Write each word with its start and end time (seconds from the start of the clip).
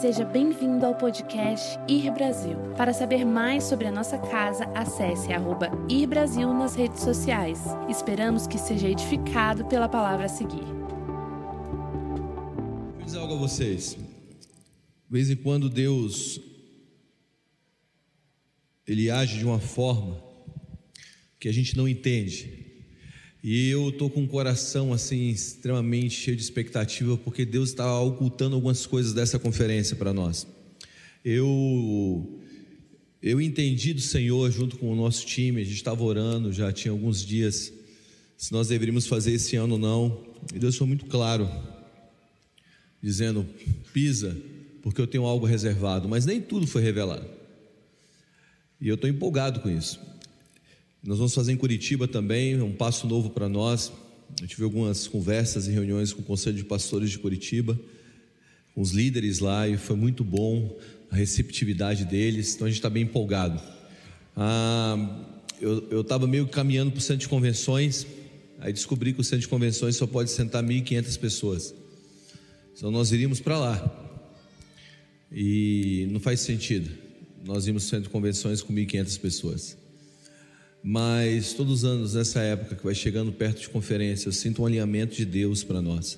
Seja 0.00 0.26
bem-vindo 0.26 0.84
ao 0.84 0.94
podcast 0.94 1.78
Ir 1.88 2.12
Brasil. 2.12 2.58
Para 2.76 2.92
saber 2.92 3.24
mais 3.24 3.64
sobre 3.64 3.86
a 3.86 3.90
nossa 3.90 4.18
casa, 4.18 4.64
acesse 4.74 5.32
arroba 5.32 5.70
Ir 5.88 6.06
Brasil 6.06 6.52
nas 6.52 6.74
redes 6.74 7.00
sociais. 7.00 7.60
Esperamos 7.88 8.46
que 8.46 8.58
seja 8.58 8.90
edificado 8.90 9.64
pela 9.64 9.88
palavra 9.88 10.26
a 10.26 10.28
seguir. 10.28 10.66
Vou 12.94 13.04
dizer 13.06 13.18
algo 13.18 13.36
a 13.36 13.38
vocês. 13.38 13.94
De 13.94 14.04
vez 15.08 15.30
em 15.30 15.36
quando 15.36 15.70
Deus 15.70 16.38
ele 18.86 19.10
age 19.10 19.38
de 19.38 19.46
uma 19.46 19.58
forma 19.58 20.22
que 21.40 21.48
a 21.48 21.52
gente 21.52 21.74
não 21.74 21.88
entende. 21.88 22.65
E 23.42 23.68
eu 23.70 23.90
estou 23.90 24.10
com 24.10 24.24
o 24.24 24.28
coração 24.28 24.92
assim 24.92 25.28
extremamente 25.28 26.14
cheio 26.14 26.36
de 26.36 26.42
expectativa 26.42 27.16
porque 27.16 27.44
Deus 27.44 27.68
está 27.70 28.00
ocultando 28.00 28.56
algumas 28.56 28.86
coisas 28.86 29.12
dessa 29.12 29.38
conferência 29.38 29.94
para 29.96 30.12
nós. 30.12 30.46
Eu 31.24 32.40
eu 33.22 33.40
entendi 33.40 33.92
do 33.92 34.00
Senhor 34.00 34.50
junto 34.50 34.76
com 34.76 34.92
o 34.92 34.96
nosso 34.96 35.26
time, 35.26 35.60
a 35.60 35.64
gente 35.64 35.76
estava 35.76 36.02
orando 36.02 36.52
já 36.52 36.72
tinha 36.72 36.92
alguns 36.92 37.24
dias 37.24 37.72
se 38.36 38.52
nós 38.52 38.68
deveríamos 38.68 39.06
fazer 39.06 39.32
esse 39.32 39.56
ano 39.56 39.74
ou 39.74 39.80
não. 39.80 40.24
E 40.54 40.58
Deus 40.58 40.76
foi 40.76 40.86
muito 40.86 41.06
claro, 41.06 41.48
dizendo: 43.02 43.46
pisa, 43.92 44.36
porque 44.82 45.00
eu 45.00 45.06
tenho 45.06 45.24
algo 45.24 45.46
reservado, 45.46 46.08
mas 46.08 46.26
nem 46.26 46.40
tudo 46.40 46.66
foi 46.66 46.82
revelado. 46.82 47.26
E 48.80 48.88
eu 48.88 48.94
estou 48.94 49.08
empolgado 49.08 49.60
com 49.60 49.70
isso. 49.70 49.98
Nós 51.06 51.18
vamos 51.18 51.32
fazer 51.32 51.52
em 51.52 51.56
Curitiba 51.56 52.08
também, 52.08 52.54
é 52.54 52.62
um 52.64 52.72
passo 52.72 53.06
novo 53.06 53.30
para 53.30 53.48
nós. 53.48 53.92
Eu 54.40 54.48
tive 54.48 54.64
algumas 54.64 55.06
conversas 55.06 55.68
e 55.68 55.70
reuniões 55.70 56.12
com 56.12 56.20
o 56.20 56.24
Conselho 56.24 56.56
de 56.56 56.64
Pastores 56.64 57.10
de 57.10 57.18
Curitiba, 57.20 57.78
com 58.74 58.80
os 58.80 58.90
líderes 58.90 59.38
lá, 59.38 59.68
e 59.68 59.76
foi 59.76 59.94
muito 59.94 60.24
bom 60.24 60.76
a 61.08 61.14
receptividade 61.14 62.04
deles, 62.04 62.56
então 62.56 62.66
a 62.66 62.68
gente 62.68 62.78
está 62.78 62.90
bem 62.90 63.04
empolgado. 63.04 63.62
Ah, 64.36 65.24
eu 65.60 66.00
estava 66.00 66.26
meio 66.26 66.48
caminhando 66.48 66.90
para 66.90 66.98
o 66.98 67.00
centro 67.00 67.20
de 67.20 67.28
convenções, 67.28 68.04
aí 68.58 68.72
descobri 68.72 69.12
que 69.12 69.20
o 69.20 69.24
centro 69.24 69.42
de 69.42 69.48
convenções 69.48 69.94
só 69.94 70.08
pode 70.08 70.28
sentar 70.32 70.60
1.500 70.60 71.18
pessoas. 71.20 71.74
Então 72.76 72.90
nós 72.90 73.12
iríamos 73.12 73.38
para 73.38 73.56
lá. 73.56 74.18
E 75.30 76.08
não 76.10 76.18
faz 76.18 76.40
sentido. 76.40 76.90
Nós 77.44 77.64
íamos 77.68 77.84
no 77.84 77.88
centro 77.90 78.04
de 78.06 78.10
convenções 78.10 78.60
com 78.60 78.74
1.500 78.74 79.20
pessoas. 79.20 79.85
Mas 80.88 81.52
todos 81.52 81.82
os 81.82 81.84
anos, 81.84 82.14
nessa 82.14 82.38
época 82.38 82.76
que 82.76 82.84
vai 82.84 82.94
chegando 82.94 83.32
perto 83.32 83.60
de 83.60 83.68
conferência, 83.68 84.28
eu 84.28 84.32
sinto 84.32 84.62
um 84.62 84.66
alinhamento 84.66 85.16
de 85.16 85.24
Deus 85.24 85.64
para 85.64 85.82
nós. 85.82 86.16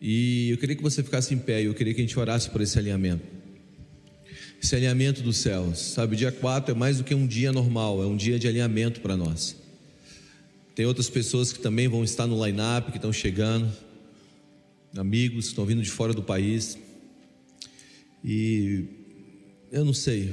E 0.00 0.50
eu 0.50 0.56
queria 0.56 0.76
que 0.76 0.82
você 0.84 1.02
ficasse 1.02 1.34
em 1.34 1.38
pé, 1.38 1.62
e 1.62 1.64
eu 1.64 1.74
queria 1.74 1.92
que 1.92 2.00
a 2.00 2.04
gente 2.04 2.16
orasse 2.16 2.48
por 2.48 2.60
esse 2.60 2.78
alinhamento. 2.78 3.24
Esse 4.62 4.76
alinhamento 4.76 5.20
dos 5.20 5.38
céus, 5.38 5.80
sabe? 5.80 6.14
O 6.14 6.16
dia 6.16 6.30
4 6.30 6.76
é 6.76 6.78
mais 6.78 6.98
do 6.98 7.02
que 7.02 7.12
um 7.12 7.26
dia 7.26 7.50
normal, 7.50 8.00
é 8.00 8.06
um 8.06 8.16
dia 8.16 8.38
de 8.38 8.46
alinhamento 8.46 9.00
para 9.00 9.16
nós. 9.16 9.56
Tem 10.76 10.86
outras 10.86 11.10
pessoas 11.10 11.52
que 11.52 11.58
também 11.58 11.88
vão 11.88 12.04
estar 12.04 12.28
no 12.28 12.46
line-up, 12.46 12.92
que 12.92 12.98
estão 12.98 13.12
chegando, 13.12 13.68
amigos 14.96 15.46
que 15.46 15.50
estão 15.50 15.66
vindo 15.66 15.82
de 15.82 15.90
fora 15.90 16.14
do 16.14 16.22
país. 16.22 16.78
E 18.24 18.84
eu 19.72 19.84
não 19.84 19.92
sei, 19.92 20.32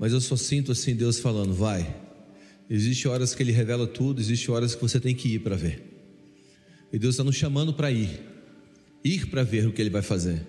mas 0.00 0.14
eu 0.14 0.20
só 0.20 0.34
sinto 0.34 0.72
assim 0.72 0.96
Deus 0.96 1.20
falando: 1.20 1.52
vai. 1.52 1.94
Existe 2.70 3.06
horas 3.06 3.34
que 3.34 3.42
Ele 3.42 3.52
revela 3.52 3.86
tudo, 3.86 4.18
existe 4.18 4.50
horas 4.50 4.74
que 4.74 4.80
você 4.80 4.98
tem 4.98 5.14
que 5.14 5.34
ir 5.34 5.40
para 5.40 5.56
ver. 5.56 5.82
E 6.90 6.98
Deus 6.98 7.14
está 7.14 7.22
nos 7.22 7.36
chamando 7.36 7.74
para 7.74 7.90
ir, 7.90 8.20
ir 9.04 9.26
para 9.26 9.42
ver 9.42 9.66
o 9.66 9.72
que 9.72 9.82
Ele 9.82 9.90
vai 9.90 10.00
fazer. 10.00 10.40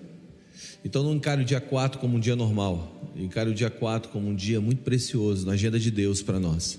Então 0.82 1.02
não 1.02 1.14
encare 1.14 1.42
o 1.42 1.44
dia 1.44 1.60
4 1.60 2.00
como 2.00 2.16
um 2.16 2.20
dia 2.20 2.34
normal, 2.34 3.12
encare 3.14 3.50
o 3.50 3.54
dia 3.54 3.68
4 3.68 4.10
como 4.10 4.28
um 4.28 4.34
dia 4.34 4.60
muito 4.60 4.82
precioso 4.82 5.46
na 5.46 5.52
agenda 5.52 5.78
de 5.78 5.90
Deus 5.90 6.22
para 6.22 6.40
nós. 6.40 6.78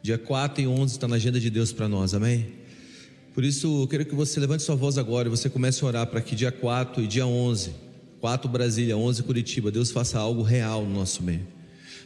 Dia 0.00 0.16
4 0.16 0.62
e 0.62 0.66
11 0.68 0.94
está 0.94 1.08
na 1.08 1.16
agenda 1.16 1.40
de 1.40 1.50
Deus 1.50 1.72
para 1.72 1.88
nós, 1.88 2.14
amém? 2.14 2.46
Por 3.34 3.42
isso 3.42 3.82
eu 3.82 3.88
quero 3.88 4.04
que 4.04 4.14
você 4.14 4.38
levante 4.38 4.62
sua 4.62 4.76
voz 4.76 4.98
agora 4.98 5.26
e 5.26 5.30
você 5.30 5.50
comece 5.50 5.82
a 5.82 5.88
orar 5.88 6.06
para 6.06 6.20
que 6.20 6.36
dia 6.36 6.52
4 6.52 7.02
e 7.02 7.06
dia 7.08 7.26
11, 7.26 7.72
4 8.20 8.48
Brasília, 8.48 8.96
11 8.96 9.22
Curitiba, 9.24 9.70
Deus 9.70 9.90
faça 9.90 10.18
algo 10.18 10.42
real 10.42 10.84
no 10.84 10.94
nosso 10.94 11.22
meio. 11.22 11.54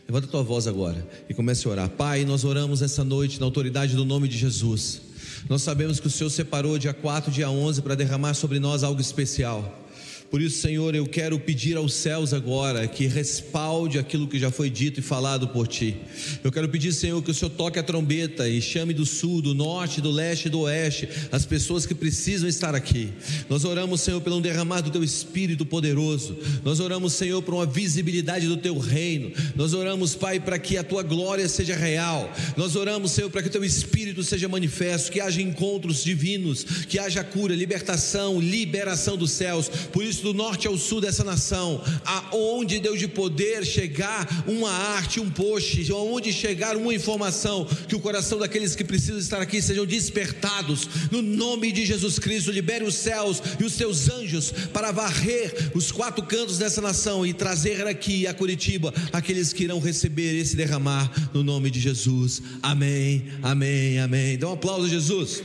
Levanta 0.09 0.27
a 0.27 0.31
tua 0.31 0.43
voz 0.43 0.67
agora 0.67 1.07
e 1.29 1.35
comece 1.35 1.69
a 1.69 1.71
orar. 1.71 1.91
Pai, 1.91 2.25
nós 2.25 2.43
oramos 2.43 2.81
essa 2.81 3.05
noite 3.05 3.39
na 3.39 3.45
autoridade 3.45 3.95
do 3.95 4.07
nome 4.07 4.27
de 4.27 4.39
Jesus. 4.39 5.03
Nós 5.51 5.61
sabemos 5.61 6.01
que 6.01 6.07
o 6.07 6.11
Senhor 6.11 6.31
separou 6.31 6.79
dia 6.79 6.95
4, 6.95 7.31
dia 7.31 7.51
11 7.51 7.83
para 7.83 7.95
derramar 7.95 8.33
sobre 8.33 8.59
nós 8.59 8.83
algo 8.83 9.03
especial. 9.03 9.87
Por 10.31 10.43
isso, 10.43 10.61
Senhor, 10.61 10.95
eu 10.95 11.07
quero 11.07 11.39
pedir 11.41 11.77
aos 11.79 11.95
céus 11.95 12.35
agora 12.35 12.87
que 12.87 13.07
respalde 13.07 13.99
aquilo 13.99 14.29
que 14.29 14.39
já 14.39 14.51
foi 14.51 14.69
dito 14.69 15.01
e 15.01 15.03
falado 15.03 15.49
por 15.49 15.67
ti. 15.67 15.97
Eu 16.45 16.53
quero 16.53 16.69
pedir, 16.69 16.93
Senhor, 16.93 17.23
que 17.23 17.31
o 17.31 17.35
Senhor 17.35 17.51
toque 17.51 17.79
a 17.79 17.83
trombeta 17.83 18.47
e 18.47 18.61
chame 18.61 18.93
do 18.93 19.07
sul, 19.07 19.41
do 19.41 19.55
norte, 19.55 20.03
do 20.03 20.11
leste 20.11 20.47
e 20.47 20.51
do 20.51 20.61
oeste 20.61 21.09
as 21.33 21.47
pessoas 21.47 21.87
que 21.87 21.95
precisam 21.95 22.47
estar 22.47 22.75
aqui. 22.75 23.09
Nós 23.49 23.65
oramos, 23.65 24.03
Senhor, 24.03 24.21
pelo 24.21 24.39
derramar 24.39 24.83
do 24.83 24.91
teu 24.91 25.03
espírito 25.03 25.65
poderoso. 25.65 26.37
Nós 26.63 26.79
oramos, 26.79 27.15
Senhor, 27.15 27.41
por 27.41 27.55
uma 27.55 27.65
visibilidade 27.65 28.47
do 28.47 28.59
teu 28.59 28.77
reino. 28.79 29.33
Nós 29.57 29.73
oramos, 29.73 30.15
Pai, 30.15 30.39
para 30.39 30.59
que 30.59 30.77
a 30.77 30.85
tua 30.85 31.03
glória 31.03 31.49
seja 31.49 31.75
real. 31.75 32.31
Nós 32.55 32.77
oramos, 32.77 33.13
Senhor, 33.13 33.31
para 33.31 33.41
que 33.41 33.49
o 33.49 33.53
teu 33.53 33.65
espírito 33.65 34.23
seja 34.23 34.47
manifesto, 34.47 35.11
que 35.11 35.23
haja 35.23 35.41
encontros 35.41 36.05
divinos, 36.05 36.65
que 36.87 36.99
haja 36.99 37.25
cura, 37.25 37.55
libertação, 37.55 38.39
liberação 38.39 39.17
dos 39.17 39.31
céus. 39.31 39.69
Por 39.91 40.05
isso 40.05 40.18
do 40.23 40.35
norte 40.35 40.67
ao 40.67 40.77
sul 40.77 41.01
dessa 41.01 41.25
nação, 41.25 41.83
aonde 42.05 42.79
Deus 42.79 42.99
de 42.99 43.09
poder 43.09 43.65
chegar 43.65 44.45
uma 44.47 44.71
arte, 44.71 45.21
um 45.21 45.31
post, 45.31 45.91
aonde 45.91 46.33
chegar 46.33 46.77
uma 46.77 46.95
informação, 46.95 47.67
que 47.89 47.97
o 47.97 48.01
coração 48.01 48.39
daqueles 48.39 48.75
que 48.75 48.85
precisam 48.85 49.19
estar 49.19 49.41
aqui 49.41 49.61
sejam 49.61 49.87
despertados, 49.87 50.89
no 51.11 51.23
nome 51.23 51.73
de 51.73 51.85
Jesus 51.85 52.19
Cristo, 52.19 52.51
libere 52.51 52.85
os 52.85 52.95
céus 52.95 53.43
e 53.59 53.65
os 53.65 53.73
seus 53.73 54.09
anjos 54.09 54.53
para 54.73 54.93
varrer 54.93 55.73
os 55.75 55.91
quatro 55.91 56.25
cantos 56.25 56.59
dessa 56.59 56.81
nação 56.81 57.27
e 57.27 57.33
trazer 57.33 57.87
aqui 57.87 58.27
a 58.27 58.35
Curitiba 58.35 58.93
aqueles 59.13 59.53
que 59.53 59.65
irão 59.65 59.81
receber 59.81 60.39
esse 60.39 60.57
derramar 60.57 61.11
no 61.33 61.43
nome 61.43 61.71
de 61.71 61.81
Jesus. 61.81 62.43
Amém, 62.63 63.25
amém, 63.43 63.99
amém. 63.99 64.39
Dá 64.39 64.49
um 64.49 64.53
aplauso 64.53 64.87
a 64.87 64.89
Jesus. 64.89 65.43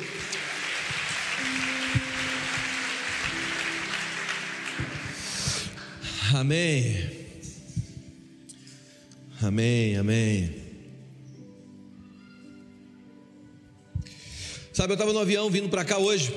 Amém. 6.34 6.96
Amém, 9.40 9.96
amém. 9.98 10.50
Sabe, 14.74 14.94
eu 14.94 14.96
estava 14.96 15.14
no 15.14 15.20
avião 15.20 15.48
vindo 15.52 15.70
para 15.70 15.86
cá 15.86 16.00
hoje. 16.00 16.34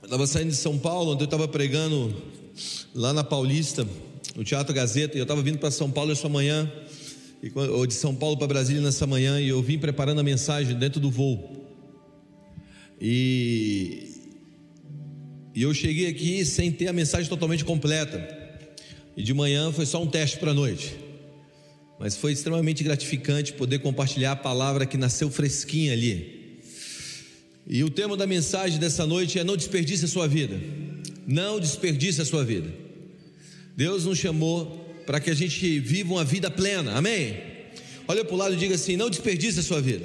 Eu 0.00 0.06
estava 0.06 0.26
saindo 0.26 0.48
de 0.48 0.56
São 0.56 0.78
Paulo, 0.78 1.12
onde 1.12 1.22
eu 1.22 1.26
estava 1.26 1.46
pregando 1.46 2.22
lá 2.94 3.12
na 3.12 3.22
Paulista, 3.22 3.86
no 4.34 4.42
Teatro 4.42 4.74
Gazeta, 4.74 5.14
e 5.14 5.20
eu 5.20 5.24
estava 5.24 5.42
vindo 5.42 5.58
para 5.58 5.70
São 5.70 5.90
Paulo 5.90 6.12
essa 6.12 6.28
manhã, 6.30 6.72
ou 7.54 7.86
de 7.86 7.92
São 7.92 8.14
Paulo 8.14 8.38
para 8.38 8.46
Brasília 8.46 8.80
nessa 8.80 9.06
manhã, 9.06 9.38
e 9.38 9.48
eu 9.48 9.60
vim 9.60 9.78
preparando 9.78 10.20
a 10.20 10.24
mensagem 10.24 10.74
dentro 10.74 11.00
do 11.00 11.10
voo. 11.10 11.68
E, 12.98 14.10
e 15.54 15.60
eu 15.60 15.74
cheguei 15.74 16.06
aqui 16.06 16.46
sem 16.46 16.72
ter 16.72 16.88
a 16.88 16.94
mensagem 16.94 17.28
totalmente 17.28 17.62
completa. 17.62 18.45
E 19.16 19.22
de 19.22 19.32
manhã 19.32 19.72
foi 19.72 19.86
só 19.86 20.02
um 20.02 20.06
teste 20.06 20.38
para 20.38 20.50
a 20.50 20.54
noite. 20.54 20.94
Mas 21.98 22.16
foi 22.16 22.32
extremamente 22.32 22.84
gratificante 22.84 23.54
poder 23.54 23.78
compartilhar 23.78 24.32
a 24.32 24.36
palavra 24.36 24.84
que 24.84 24.98
nasceu 24.98 25.30
fresquinha 25.30 25.94
ali. 25.94 26.60
E 27.66 27.82
o 27.82 27.88
tema 27.88 28.16
da 28.16 28.26
mensagem 28.26 28.78
dessa 28.78 29.06
noite 29.06 29.38
é: 29.38 29.44
não 29.44 29.56
desperdice 29.56 30.04
a 30.04 30.08
sua 30.08 30.28
vida. 30.28 30.60
Não 31.26 31.58
desperdice 31.58 32.20
a 32.20 32.24
sua 32.24 32.44
vida. 32.44 32.72
Deus 33.74 34.04
nos 34.04 34.18
chamou 34.18 34.84
para 35.06 35.18
que 35.18 35.30
a 35.30 35.34
gente 35.34 35.80
viva 35.80 36.12
uma 36.12 36.24
vida 36.24 36.50
plena. 36.50 36.92
Amém? 36.92 37.36
Olha 38.06 38.24
para 38.24 38.34
o 38.34 38.36
lado 38.36 38.54
e 38.54 38.58
diga 38.58 38.74
assim: 38.74 38.96
não 38.96 39.08
desperdice 39.08 39.60
a 39.60 39.62
sua 39.62 39.80
vida. 39.80 40.04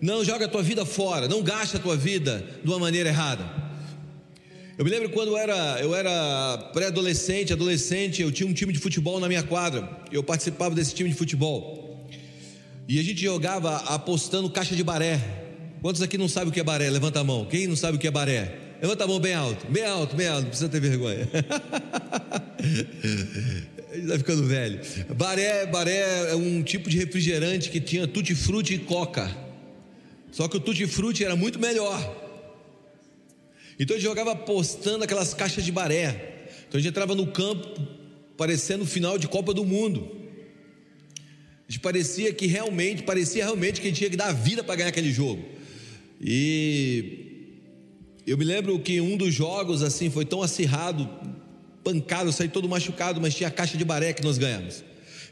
Não 0.00 0.24
joga 0.24 0.46
a 0.46 0.48
tua 0.48 0.62
vida 0.62 0.86
fora. 0.86 1.28
Não 1.28 1.42
gasta 1.42 1.76
a 1.76 1.80
tua 1.80 1.96
vida 1.96 2.44
de 2.64 2.70
uma 2.70 2.78
maneira 2.78 3.10
errada. 3.10 3.67
Eu 4.78 4.84
me 4.84 4.92
lembro 4.92 5.10
quando 5.10 5.30
eu 5.30 5.36
era, 5.36 5.80
eu 5.80 5.92
era 5.92 6.56
pré-adolescente, 6.72 7.52
adolescente, 7.52 8.22
eu 8.22 8.30
tinha 8.30 8.48
um 8.48 8.52
time 8.52 8.72
de 8.72 8.78
futebol 8.78 9.18
na 9.18 9.26
minha 9.26 9.42
quadra. 9.42 9.90
Eu 10.12 10.22
participava 10.22 10.72
desse 10.72 10.94
time 10.94 11.10
de 11.10 11.16
futebol. 11.16 12.06
E 12.86 13.00
a 13.00 13.02
gente 13.02 13.20
jogava 13.20 13.74
apostando 13.92 14.48
caixa 14.48 14.76
de 14.76 14.84
baré. 14.84 15.20
Quantos 15.82 16.00
aqui 16.00 16.16
não 16.16 16.28
sabem 16.28 16.50
o 16.50 16.52
que 16.52 16.60
é 16.60 16.62
baré? 16.62 16.88
Levanta 16.90 17.18
a 17.18 17.24
mão. 17.24 17.44
Quem 17.44 17.66
não 17.66 17.74
sabe 17.74 17.96
o 17.96 18.00
que 18.00 18.06
é 18.06 18.10
baré? 18.10 18.56
Levanta 18.80 19.02
a 19.02 19.08
mão 19.08 19.18
bem 19.18 19.34
alto. 19.34 19.66
Bem 19.66 19.84
alto, 19.84 20.14
bem 20.14 20.28
alto. 20.28 20.42
Não 20.42 20.48
precisa 20.50 20.68
ter 20.68 20.80
vergonha. 20.80 21.28
Está 23.92 24.16
ficando 24.16 24.46
velho. 24.46 24.80
Baré, 25.16 25.66
baré 25.66 26.30
é 26.30 26.36
um 26.36 26.62
tipo 26.62 26.88
de 26.88 26.98
refrigerante 26.98 27.68
que 27.68 27.80
tinha 27.80 28.06
tutti-frutti 28.06 28.74
e 28.74 28.78
coca. 28.78 29.28
Só 30.30 30.46
que 30.46 30.56
o 30.56 30.60
tutti-frutti 30.60 31.24
era 31.24 31.34
muito 31.34 31.58
melhor. 31.58 32.27
Então 33.78 33.96
ele 33.96 34.02
jogava 34.02 34.32
apostando 34.32 35.04
aquelas 35.04 35.32
caixas 35.32 35.64
de 35.64 35.70
baré. 35.70 36.46
Então 36.68 36.78
a 36.78 36.82
gente 36.82 36.90
entrava 36.90 37.14
no 37.14 37.26
campo 37.28 37.80
parecendo 38.36 38.84
o 38.84 38.86
final 38.86 39.18
de 39.18 39.28
Copa 39.28 39.54
do 39.54 39.64
Mundo. 39.64 40.16
A 41.68 41.72
gente 41.72 41.80
parecia 41.80 42.32
que 42.32 42.46
realmente, 42.46 43.02
parecia 43.02 43.44
realmente 43.44 43.80
que 43.80 43.86
a 43.86 43.90
gente 43.90 43.98
tinha 43.98 44.10
que 44.10 44.16
dar 44.16 44.28
a 44.28 44.32
vida 44.32 44.64
para 44.64 44.74
ganhar 44.76 44.88
aquele 44.88 45.12
jogo. 45.12 45.44
E 46.20 47.26
eu 48.26 48.36
me 48.38 48.44
lembro 48.44 48.78
que 48.78 49.00
um 49.00 49.16
dos 49.16 49.34
jogos 49.34 49.82
assim 49.82 50.10
foi 50.10 50.24
tão 50.24 50.42
acirrado, 50.42 51.08
pancado, 51.84 52.28
eu 52.28 52.32
saí 52.32 52.48
todo 52.48 52.68
machucado, 52.68 53.20
mas 53.20 53.34
tinha 53.34 53.48
a 53.48 53.50
caixa 53.50 53.76
de 53.76 53.84
baré 53.84 54.12
que 54.12 54.22
nós 54.22 54.38
ganhamos. 54.38 54.82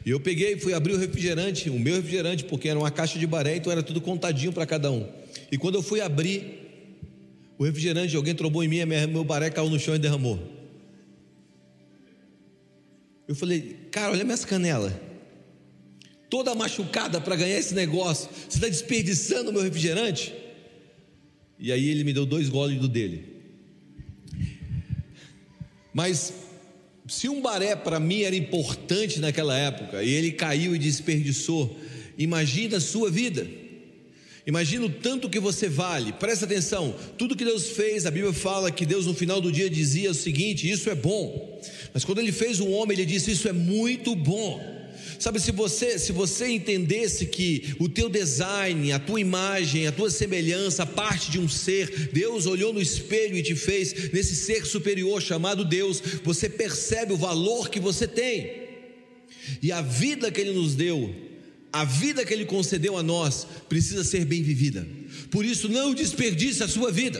E 0.05 0.09
eu 0.09 0.19
peguei 0.19 0.53
e 0.53 0.59
fui 0.59 0.73
abrir 0.73 0.93
o 0.93 0.97
refrigerante, 0.97 1.69
o 1.69 1.79
meu 1.79 1.95
refrigerante, 1.95 2.43
porque 2.45 2.69
era 2.69 2.77
uma 2.77 2.91
caixa 2.91 3.19
de 3.19 3.27
baré, 3.27 3.57
então 3.57 3.71
era 3.71 3.83
tudo 3.83 3.99
contadinho 3.99 4.53
para 4.53 4.65
cada 4.65 4.91
um. 4.91 5.07
E 5.51 5.57
quando 5.57 5.75
eu 5.75 5.83
fui 5.83 6.01
abrir 6.01 6.66
o 7.57 7.63
refrigerante, 7.63 8.15
alguém 8.15 8.35
trombou 8.35 8.63
em 8.63 8.67
mim, 8.67 8.85
meu 8.85 9.23
baré 9.23 9.49
caiu 9.49 9.69
no 9.69 9.79
chão 9.79 9.95
e 9.95 9.99
derramou. 9.99 10.39
Eu 13.27 13.35
falei, 13.35 13.75
cara, 13.91 14.13
olha 14.13 14.23
minhas 14.23 14.45
canelas 14.45 14.93
toda 16.29 16.53
machucada 16.53 17.19
para 17.21 17.35
ganhar 17.35 17.57
esse 17.57 17.73
negócio. 17.73 18.29
Você 18.47 18.57
está 18.57 18.67
desperdiçando 18.67 19.49
o 19.49 19.53
meu 19.53 19.61
refrigerante? 19.61 20.33
E 21.59 21.71
aí 21.71 21.89
ele 21.89 22.03
me 22.03 22.13
deu 22.13 22.25
dois 22.25 22.49
goles 22.49 22.79
do 22.79 22.87
dele. 22.87 23.35
Mas 25.93 26.33
se 27.07 27.27
um 27.27 27.41
baré 27.41 27.75
para 27.75 27.99
mim 27.99 28.21
era 28.21 28.35
importante 28.35 29.19
naquela 29.19 29.57
época 29.57 30.03
e 30.03 30.11
ele 30.11 30.31
caiu 30.31 30.75
e 30.75 30.79
desperdiçou, 30.79 31.75
imagina 32.17 32.77
a 32.77 32.81
sua 32.81 33.09
vida. 33.09 33.47
Imagina 34.47 34.85
o 34.85 34.89
tanto 34.89 35.29
que 35.29 35.41
você 35.41 35.67
vale. 35.67 36.13
Presta 36.13 36.45
atenção. 36.45 36.95
Tudo 37.17 37.35
que 37.35 37.43
Deus 37.43 37.67
fez, 37.71 38.05
a 38.05 38.11
Bíblia 38.11 38.31
fala 38.31 38.71
que 38.71 38.85
Deus 38.85 39.05
no 39.05 39.13
final 39.13 39.41
do 39.41 39.51
dia 39.51 39.69
dizia 39.69 40.09
o 40.09 40.13
seguinte: 40.13 40.71
isso 40.71 40.89
é 40.89 40.95
bom. 40.95 41.61
Mas 41.93 42.05
quando 42.05 42.19
ele 42.19 42.31
fez 42.31 42.61
o 42.61 42.69
homem, 42.69 42.97
ele 42.97 43.05
disse: 43.05 43.31
isso 43.31 43.49
é 43.49 43.51
muito 43.51 44.15
bom. 44.15 44.77
Sabe, 45.19 45.39
se 45.39 45.51
você, 45.51 45.99
se 45.99 46.13
você 46.13 46.47
entendesse 46.47 47.25
que 47.25 47.75
o 47.79 47.89
teu 47.89 48.07
design, 48.07 48.91
a 48.91 48.99
tua 48.99 49.19
imagem, 49.19 49.85
a 49.85 49.91
tua 49.91 50.09
semelhança, 50.09 50.85
parte 50.85 51.29
de 51.29 51.39
um 51.39 51.49
ser, 51.49 52.11
Deus 52.13 52.45
olhou 52.45 52.71
no 52.71 52.81
espelho 52.81 53.35
e 53.35 53.43
te 53.43 53.55
fez 53.55 54.13
nesse 54.13 54.35
ser 54.35 54.65
superior 54.65 55.21
chamado 55.21 55.65
Deus, 55.65 56.01
você 56.23 56.47
percebe 56.47 57.11
o 57.11 57.17
valor 57.17 57.69
que 57.69 57.79
você 57.79 58.07
tem. 58.07 58.67
E 59.61 59.71
a 59.71 59.81
vida 59.81 60.31
que 60.31 60.39
ele 60.39 60.53
nos 60.53 60.75
deu, 60.75 61.26
a 61.71 61.83
vida 61.83 62.25
que 62.25 62.33
ele 62.33 62.45
concedeu 62.45 62.97
a 62.97 63.03
nós, 63.03 63.45
precisa 63.67 64.03
ser 64.03 64.25
bem 64.25 64.41
vivida. 64.41 64.87
Por 65.29 65.45
isso 65.45 65.69
não 65.69 65.93
desperdice 65.93 66.63
a 66.63 66.67
sua 66.67 66.91
vida. 66.91 67.19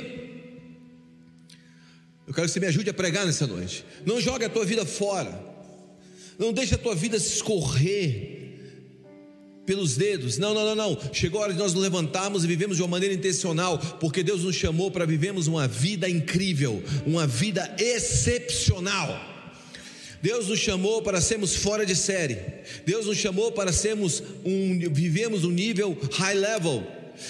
Eu 2.28 2.34
quero 2.34 2.48
que 2.48 2.54
você 2.54 2.60
me 2.60 2.68
ajude 2.68 2.90
a 2.90 2.94
pregar 2.94 3.26
nessa 3.26 3.48
noite. 3.48 3.86
Não 4.06 4.20
jogue 4.20 4.46
a 4.46 4.50
tua 4.50 4.66
vida 4.66 4.86
fora. 4.86 5.48
Não 6.38 6.52
deixe 6.52 6.76
a 6.76 6.78
tua 6.78 6.96
vida 6.96 7.20
se 7.20 7.36
escorrer 7.36 8.38
pelos 9.66 9.96
dedos. 9.96 10.38
Não, 10.38 10.54
não, 10.54 10.66
não, 10.66 10.76
não. 10.76 11.14
Chegou 11.14 11.40
a 11.40 11.44
hora 11.44 11.54
de 11.54 11.60
nós 11.60 11.74
nos 11.74 11.84
levantarmos 11.84 12.44
e 12.44 12.48
vivemos 12.48 12.78
de 12.78 12.84
uma 12.84 12.90
maneira 12.90 13.14
intencional, 13.14 13.78
porque 14.00 14.24
Deus 14.24 14.44
nos 14.44 14.56
chamou 14.56 14.90
para 14.90 15.06
vivermos 15.06 15.48
uma 15.48 15.68
vida 15.68 16.10
incrível, 16.10 16.82
uma 17.06 17.28
vida 17.28 17.76
excepcional. 17.78 19.37
Deus 20.22 20.48
nos 20.48 20.60
chamou 20.60 21.02
para 21.02 21.22
sermos 21.22 21.56
fora 21.56 21.86
de 21.86 21.96
série. 21.96 22.38
Deus 22.86 23.06
nos 23.06 23.18
chamou 23.18 23.52
para 23.52 23.72
sermos 23.72 24.24
um 24.44 24.80
vivemos 24.92 25.44
um 25.44 25.52
nível 25.52 25.98
high 26.14 26.36
level. 26.36 26.86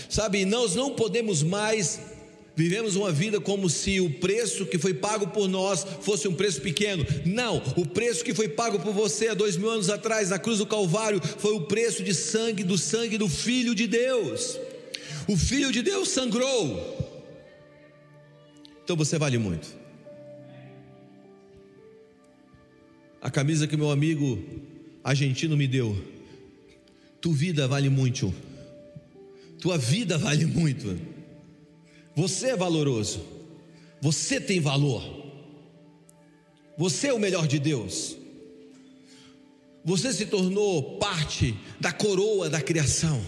Sabe, 0.10 0.46
nós 0.46 0.76
não 0.76 0.96
podemos 0.96 1.44
mais 1.44 2.00
Vivemos 2.58 2.96
uma 2.96 3.12
vida 3.12 3.40
como 3.40 3.70
se 3.70 4.02
o 4.02 4.10
preço 4.10 4.66
que 4.66 4.80
foi 4.80 4.92
pago 4.92 5.28
por 5.28 5.48
nós 5.48 5.86
fosse 6.02 6.28
um 6.28 6.34
preço 6.34 6.60
pequeno. 6.60 7.06
Não, 7.24 7.62
o 7.76 7.86
preço 7.86 8.24
que 8.24 8.34
foi 8.34 8.50
pago 8.50 8.80
por 8.80 8.92
você 8.92 9.28
há 9.28 9.36
dois 9.36 9.56
mil 9.56 9.70
anos 9.70 9.92
atrás 9.92 10.32
na 10.32 10.40
cruz 10.40 10.58
do 10.58 10.66
Calvário 10.66 11.22
foi 11.22 11.54
o 11.54 11.68
preço 11.68 12.02
de 12.02 12.16
sangue, 12.16 12.64
do 12.64 12.76
sangue 12.76 13.16
do 13.16 13.30
Filho 13.30 13.76
de 13.76 13.86
Deus. 13.86 14.60
O 15.28 15.38
Filho 15.38 15.72
de 15.72 15.84
Deus 15.84 16.10
sangrou. 16.10 16.98
Então 18.84 18.96
você 18.96 19.20
vale 19.20 19.38
muito. 19.38 19.77
A 23.22 23.32
camisa 23.32 23.68
que 23.68 23.76
meu 23.76 23.92
amigo 23.92 24.42
argentino 25.04 25.58
me 25.58 25.68
deu. 25.68 25.96
Tua 27.20 27.34
vida 27.34 27.68
vale 27.68 27.90
muito. 27.90 28.34
Tua 29.60 29.78
vida 29.78 30.18
vale 30.18 30.46
muito. 30.46 31.00
Você 32.16 32.48
é 32.48 32.56
valoroso. 32.56 33.22
Você 34.02 34.40
tem 34.40 34.60
valor. 34.60 35.04
Você 36.78 37.08
é 37.08 37.14
o 37.14 37.20
melhor 37.20 37.48
de 37.48 37.58
Deus. 37.58 38.16
Você 39.84 40.12
se 40.14 40.26
tornou 40.26 40.98
parte 40.98 41.56
da 41.80 41.92
coroa 41.92 42.50
da 42.50 42.62
criação. 42.62 43.22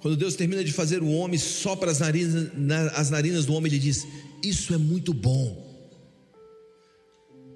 Quando 0.00 0.16
Deus 0.16 0.34
termina 0.34 0.64
de 0.64 0.72
fazer 0.72 1.02
o 1.02 1.10
homem, 1.12 1.38
sopra 1.38 1.90
as 1.90 2.00
narinas, 2.00 2.50
as 2.94 3.10
narinas 3.10 3.46
do 3.46 3.54
homem, 3.54 3.70
ele 3.70 3.78
diz: 3.78 4.06
Isso 4.42 4.74
é 4.74 4.78
muito 4.78 5.14
bom. 5.14 5.69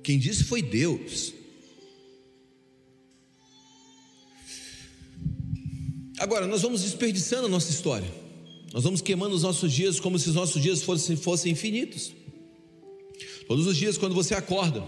Quem 0.05 0.19
disse 0.19 0.45
foi 0.45 0.61
Deus. 0.61 1.33
Agora, 6.19 6.47
nós 6.47 6.63
vamos 6.63 6.83
desperdiçando 6.83 7.47
a 7.47 7.49
nossa 7.49 7.71
história. 7.71 8.09
Nós 8.73 8.85
vamos 8.85 9.01
queimando 9.01 9.35
os 9.35 9.43
nossos 9.43 9.73
dias 9.73 9.99
como 9.99 10.19
se 10.19 10.29
os 10.29 10.35
nossos 10.35 10.63
dias 10.63 10.83
fossem, 10.83 11.17
fossem 11.17 11.53
infinitos. 11.53 12.13
Todos 13.49 13.67
os 13.67 13.77
dias, 13.77 13.97
quando 13.97 14.15
você 14.15 14.35
acorda, 14.35 14.85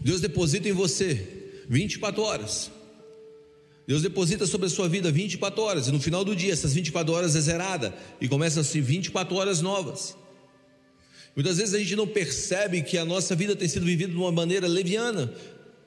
Deus 0.00 0.20
deposita 0.20 0.68
em 0.68 0.72
você 0.72 1.64
24 1.68 2.22
horas. 2.22 2.70
Deus 3.86 4.02
deposita 4.02 4.46
sobre 4.46 4.68
a 4.68 4.70
sua 4.70 4.88
vida 4.88 5.10
24 5.10 5.60
horas, 5.62 5.88
e 5.88 5.92
no 5.92 6.00
final 6.00 6.24
do 6.24 6.36
dia, 6.36 6.52
essas 6.52 6.72
24 6.74 7.12
horas 7.12 7.34
é 7.34 7.40
zerada, 7.40 7.92
e 8.20 8.28
começam-se 8.28 8.80
24 8.80 9.34
horas 9.34 9.60
novas. 9.60 10.16
Muitas 11.40 11.56
vezes 11.56 11.72
a 11.72 11.78
gente 11.78 11.96
não 11.96 12.06
percebe 12.06 12.82
que 12.82 12.98
a 12.98 13.04
nossa 13.06 13.34
vida 13.34 13.56
tem 13.56 13.66
sido 13.66 13.86
vivida 13.86 14.12
de 14.12 14.18
uma 14.18 14.30
maneira 14.30 14.66
leviana. 14.66 15.32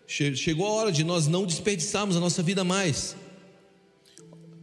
Chegou 0.07 0.65
a 0.65 0.71
hora 0.71 0.91
de 0.91 1.03
nós 1.03 1.27
não 1.27 1.45
desperdiçarmos 1.45 2.17
a 2.17 2.19
nossa 2.19 2.41
vida 2.41 2.63
mais. 2.63 3.15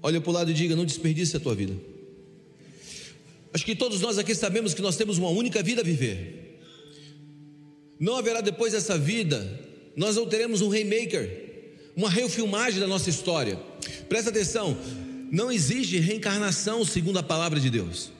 Olha 0.03 0.21
para 0.21 0.31
o 0.31 0.33
lado 0.33 0.51
e 0.51 0.55
diga: 0.55 0.75
não 0.75 0.85
desperdice 0.85 1.37
a 1.37 1.39
tua 1.39 1.55
vida. 1.55 1.77
Acho 3.55 3.65
que 3.65 3.77
todos 3.77 4.01
nós 4.01 4.19
aqui 4.19 4.35
sabemos 4.35 4.75
que 4.75 4.83
nós 4.83 4.97
temos 4.97 5.17
uma 5.17 5.29
única 5.29 5.63
vida 5.63 5.81
a 5.81 5.85
viver. 5.85 6.59
Não 7.97 8.17
haverá 8.17 8.41
depois 8.41 8.73
dessa 8.73 8.99
vida, 8.99 9.61
nós 9.94 10.17
não 10.17 10.27
teremos 10.27 10.61
um 10.61 10.69
remaker, 10.69 11.93
uma 11.94 12.11
refilmagem 12.11 12.81
da 12.81 12.89
nossa 12.89 13.09
história. 13.09 13.56
Presta 14.09 14.31
atenção, 14.31 14.77
não 15.31 15.53
existe 15.53 16.01
reencarnação 16.01 16.85
segundo 16.85 17.20
a 17.20 17.23
palavra 17.23 17.61
de 17.61 17.70
Deus. 17.70 18.11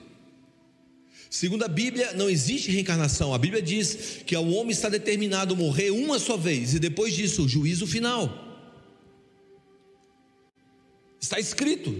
Segundo 1.31 1.63
a 1.63 1.67
Bíblia, 1.69 2.11
não 2.11 2.29
existe 2.29 2.69
reencarnação. 2.69 3.33
A 3.33 3.37
Bíblia 3.37 3.61
diz 3.61 4.21
que 4.25 4.35
o 4.35 4.49
homem 4.49 4.71
está 4.71 4.89
determinado 4.89 5.53
a 5.53 5.57
morrer 5.57 5.89
uma 5.89 6.19
só 6.19 6.35
vez 6.35 6.73
e 6.73 6.79
depois 6.79 7.13
disso 7.13 7.45
o 7.45 7.47
juízo 7.47 7.87
final. 7.87 8.49
Está 11.21 11.39
escrito. 11.39 11.95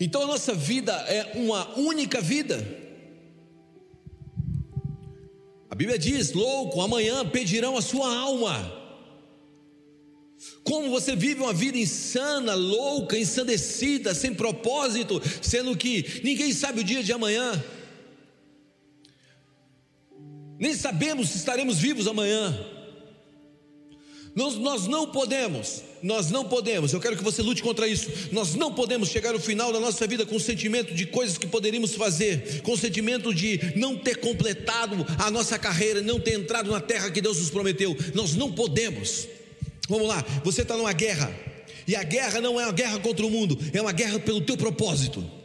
Então 0.00 0.22
a 0.22 0.26
nossa 0.26 0.52
vida 0.52 0.92
é 0.92 1.38
uma 1.38 1.78
única 1.78 2.20
vida. 2.20 2.66
A 5.70 5.76
Bíblia 5.76 5.96
diz: 5.96 6.32
louco, 6.32 6.80
amanhã 6.80 7.24
pedirão 7.24 7.76
a 7.76 7.80
sua 7.80 8.12
alma. 8.12 8.76
Como 10.64 10.90
você 10.90 11.14
vive 11.14 11.40
uma 11.40 11.52
vida 11.52 11.78
insana, 11.78 12.56
louca, 12.56 13.16
ensandecida, 13.16 14.12
sem 14.12 14.34
propósito, 14.34 15.22
sendo 15.40 15.76
que 15.76 16.20
ninguém 16.24 16.52
sabe 16.52 16.80
o 16.80 16.84
dia 16.84 17.02
de 17.02 17.12
amanhã, 17.12 17.52
nem 20.58 20.74
sabemos 20.74 21.30
se 21.30 21.38
estaremos 21.38 21.78
vivos 21.78 22.06
amanhã. 22.06 22.58
Nós, 24.34 24.54
nós 24.54 24.86
não 24.86 25.10
podemos, 25.10 25.82
nós 26.00 26.30
não 26.30 26.44
podemos, 26.44 26.92
eu 26.92 27.00
quero 27.00 27.16
que 27.16 27.24
você 27.24 27.42
lute 27.42 27.60
contra 27.62 27.88
isso. 27.88 28.08
Nós 28.30 28.54
não 28.54 28.72
podemos 28.72 29.08
chegar 29.08 29.34
ao 29.34 29.40
final 29.40 29.72
da 29.72 29.80
nossa 29.80 30.06
vida 30.06 30.24
com 30.24 30.36
o 30.36 30.40
sentimento 30.40 30.94
de 30.94 31.06
coisas 31.06 31.36
que 31.36 31.46
poderíamos 31.46 31.94
fazer, 31.94 32.62
com 32.62 32.72
o 32.72 32.78
sentimento 32.78 33.34
de 33.34 33.58
não 33.74 33.96
ter 33.96 34.16
completado 34.16 35.04
a 35.18 35.30
nossa 35.30 35.58
carreira, 35.58 36.00
não 36.02 36.20
ter 36.20 36.38
entrado 36.38 36.70
na 36.70 36.80
terra 36.80 37.10
que 37.10 37.20
Deus 37.20 37.38
nos 37.38 37.50
prometeu. 37.50 37.96
Nós 38.14 38.34
não 38.34 38.52
podemos. 38.52 39.26
Vamos 39.88 40.06
lá, 40.06 40.24
você 40.44 40.62
está 40.62 40.76
numa 40.76 40.92
guerra, 40.92 41.34
e 41.86 41.96
a 41.96 42.02
guerra 42.02 42.40
não 42.40 42.60
é 42.60 42.64
uma 42.66 42.72
guerra 42.72 42.98
contra 43.00 43.24
o 43.24 43.30
mundo, 43.30 43.58
é 43.72 43.80
uma 43.80 43.92
guerra 43.92 44.18
pelo 44.18 44.42
teu 44.42 44.56
propósito. 44.56 45.37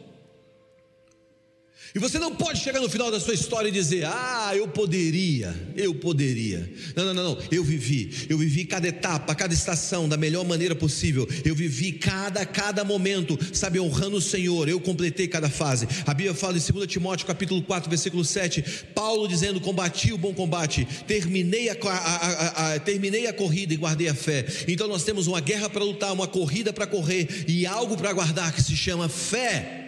E 1.96 2.00
você 2.00 2.18
não 2.18 2.34
pode 2.34 2.58
chegar 2.58 2.80
no 2.80 2.90
final 2.90 3.08
da 3.08 3.20
sua 3.20 3.34
história 3.34 3.68
e 3.68 3.70
dizer: 3.70 4.04
Ah, 4.04 4.50
eu 4.52 4.66
poderia, 4.66 5.54
eu 5.76 5.94
poderia. 5.94 6.68
Não, 6.96 7.04
não, 7.04 7.14
não, 7.14 7.22
não. 7.22 7.42
Eu 7.52 7.62
vivi, 7.62 8.26
eu 8.28 8.36
vivi 8.36 8.64
cada 8.64 8.88
etapa, 8.88 9.32
cada 9.32 9.54
estação 9.54 10.08
da 10.08 10.16
melhor 10.16 10.44
maneira 10.44 10.74
possível. 10.74 11.24
Eu 11.44 11.54
vivi 11.54 11.92
cada, 11.92 12.44
cada 12.44 12.82
momento, 12.82 13.38
sabe, 13.52 13.78
honrando 13.78 14.16
o 14.16 14.20
Senhor. 14.20 14.68
Eu 14.68 14.80
completei 14.80 15.28
cada 15.28 15.48
fase. 15.48 15.86
A 16.04 16.12
Bíblia 16.12 16.34
fala 16.34 16.58
em 16.58 16.72
2 16.72 16.84
Timóteo, 16.88 17.28
capítulo 17.28 17.62
4, 17.62 17.88
versículo 17.88 18.24
7, 18.24 18.64
Paulo 18.92 19.28
dizendo: 19.28 19.60
Combati 19.60 20.12
o 20.12 20.18
bom 20.18 20.34
combate, 20.34 20.84
terminei 21.06 21.68
a, 21.68 21.76
a, 21.80 21.90
a, 21.90 22.74
a 22.74 22.80
terminei 22.80 23.28
a 23.28 23.32
corrida 23.32 23.72
e 23.72 23.76
guardei 23.76 24.08
a 24.08 24.14
fé. 24.16 24.44
Então 24.66 24.88
nós 24.88 25.04
temos 25.04 25.28
uma 25.28 25.40
guerra 25.40 25.70
para 25.70 25.84
lutar, 25.84 26.12
uma 26.12 26.26
corrida 26.26 26.72
para 26.72 26.88
correr 26.88 27.44
e 27.46 27.64
algo 27.64 27.96
para 27.96 28.12
guardar 28.12 28.52
que 28.52 28.60
se 28.60 28.76
chama 28.76 29.08
fé. 29.08 29.83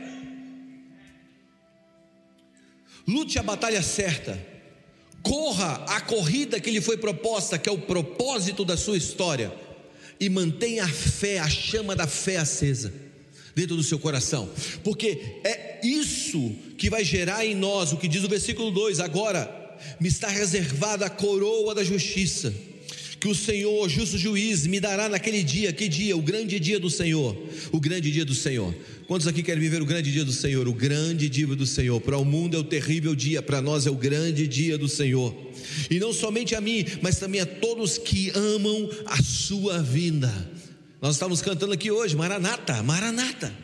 Lute 3.06 3.38
a 3.38 3.42
batalha 3.42 3.82
certa. 3.82 4.38
Corra 5.22 5.84
a 5.88 6.00
corrida 6.00 6.60
que 6.60 6.70
lhe 6.70 6.80
foi 6.80 6.96
proposta, 6.96 7.58
que 7.58 7.68
é 7.68 7.72
o 7.72 7.78
propósito 7.78 8.64
da 8.64 8.76
sua 8.76 8.96
história. 8.96 9.52
E 10.18 10.28
mantenha 10.28 10.84
a 10.84 10.88
fé, 10.88 11.38
a 11.38 11.48
chama 11.48 11.94
da 11.94 12.06
fé 12.06 12.38
acesa 12.38 12.92
dentro 13.54 13.74
do 13.74 13.82
seu 13.82 13.98
coração, 13.98 14.50
porque 14.84 15.40
é 15.42 15.80
isso 15.82 16.54
que 16.76 16.90
vai 16.90 17.02
gerar 17.02 17.44
em 17.46 17.54
nós 17.54 17.90
o 17.90 17.96
que 17.96 18.06
diz 18.06 18.22
o 18.22 18.28
versículo 18.28 18.70
2: 18.70 19.00
agora 19.00 19.50
me 19.98 20.08
está 20.08 20.28
reservada 20.28 21.06
a 21.06 21.10
coroa 21.10 21.74
da 21.74 21.82
justiça 21.82 22.52
que 23.18 23.28
o 23.28 23.34
Senhor, 23.34 23.88
justo 23.88 24.18
juiz, 24.18 24.66
me 24.66 24.78
dará 24.78 25.08
naquele 25.08 25.42
dia, 25.42 25.72
que 25.72 25.88
dia? 25.88 26.16
O 26.16 26.22
grande 26.22 26.60
dia 26.60 26.78
do 26.78 26.90
Senhor, 26.90 27.36
o 27.72 27.80
grande 27.80 28.10
dia 28.10 28.24
do 28.24 28.34
Senhor. 28.34 28.74
Quantos 29.06 29.28
aqui 29.28 29.40
querem 29.40 29.60
viver 29.60 29.80
o 29.80 29.86
grande 29.86 30.10
dia 30.10 30.24
do 30.24 30.32
Senhor? 30.32 30.66
O 30.66 30.74
grande 30.74 31.28
dia 31.28 31.46
do 31.46 31.64
Senhor. 31.64 32.00
Para 32.00 32.18
o 32.18 32.24
mundo 32.24 32.56
é 32.56 32.60
o 32.60 32.64
terrível 32.64 33.14
dia, 33.14 33.40
para 33.40 33.62
nós 33.62 33.86
é 33.86 33.90
o 33.90 33.94
grande 33.94 34.48
dia 34.48 34.76
do 34.76 34.88
Senhor. 34.88 35.34
E 35.88 36.00
não 36.00 36.12
somente 36.12 36.56
a 36.56 36.60
mim, 36.60 36.84
mas 37.00 37.18
também 37.18 37.40
a 37.40 37.46
todos 37.46 37.98
que 37.98 38.32
amam 38.34 38.90
a 39.06 39.22
sua 39.22 39.80
vinda. 39.80 40.50
Nós 41.00 41.14
estamos 41.14 41.40
cantando 41.40 41.72
aqui 41.72 41.88
hoje, 41.88 42.16
Maranata, 42.16 42.82
Maranata. 42.82 43.54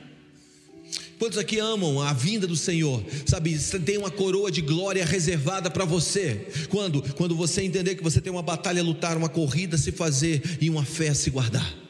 Quantos 1.18 1.38
aqui 1.38 1.58
amam 1.58 2.00
a 2.00 2.12
vinda 2.12 2.46
do 2.46 2.56
Senhor? 2.56 3.04
Sabe, 3.26 3.58
tem 3.84 3.98
uma 3.98 4.10
coroa 4.10 4.50
de 4.50 4.60
glória 4.60 5.04
reservada 5.04 5.68
para 5.68 5.84
você. 5.84 6.46
Quando? 6.68 7.02
Quando 7.14 7.34
você 7.34 7.62
entender 7.62 7.96
que 7.96 8.02
você 8.02 8.20
tem 8.20 8.32
uma 8.32 8.42
batalha 8.42 8.80
a 8.80 8.84
lutar, 8.84 9.16
uma 9.16 9.28
corrida 9.28 9.74
a 9.74 9.78
se 9.78 9.90
fazer 9.90 10.58
e 10.60 10.70
uma 10.70 10.84
fé 10.84 11.08
a 11.08 11.14
se 11.14 11.30
guardar. 11.30 11.81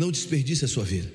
Não 0.00 0.10
desperdice 0.10 0.64
a 0.64 0.68
sua 0.68 0.82
vida. 0.82 1.12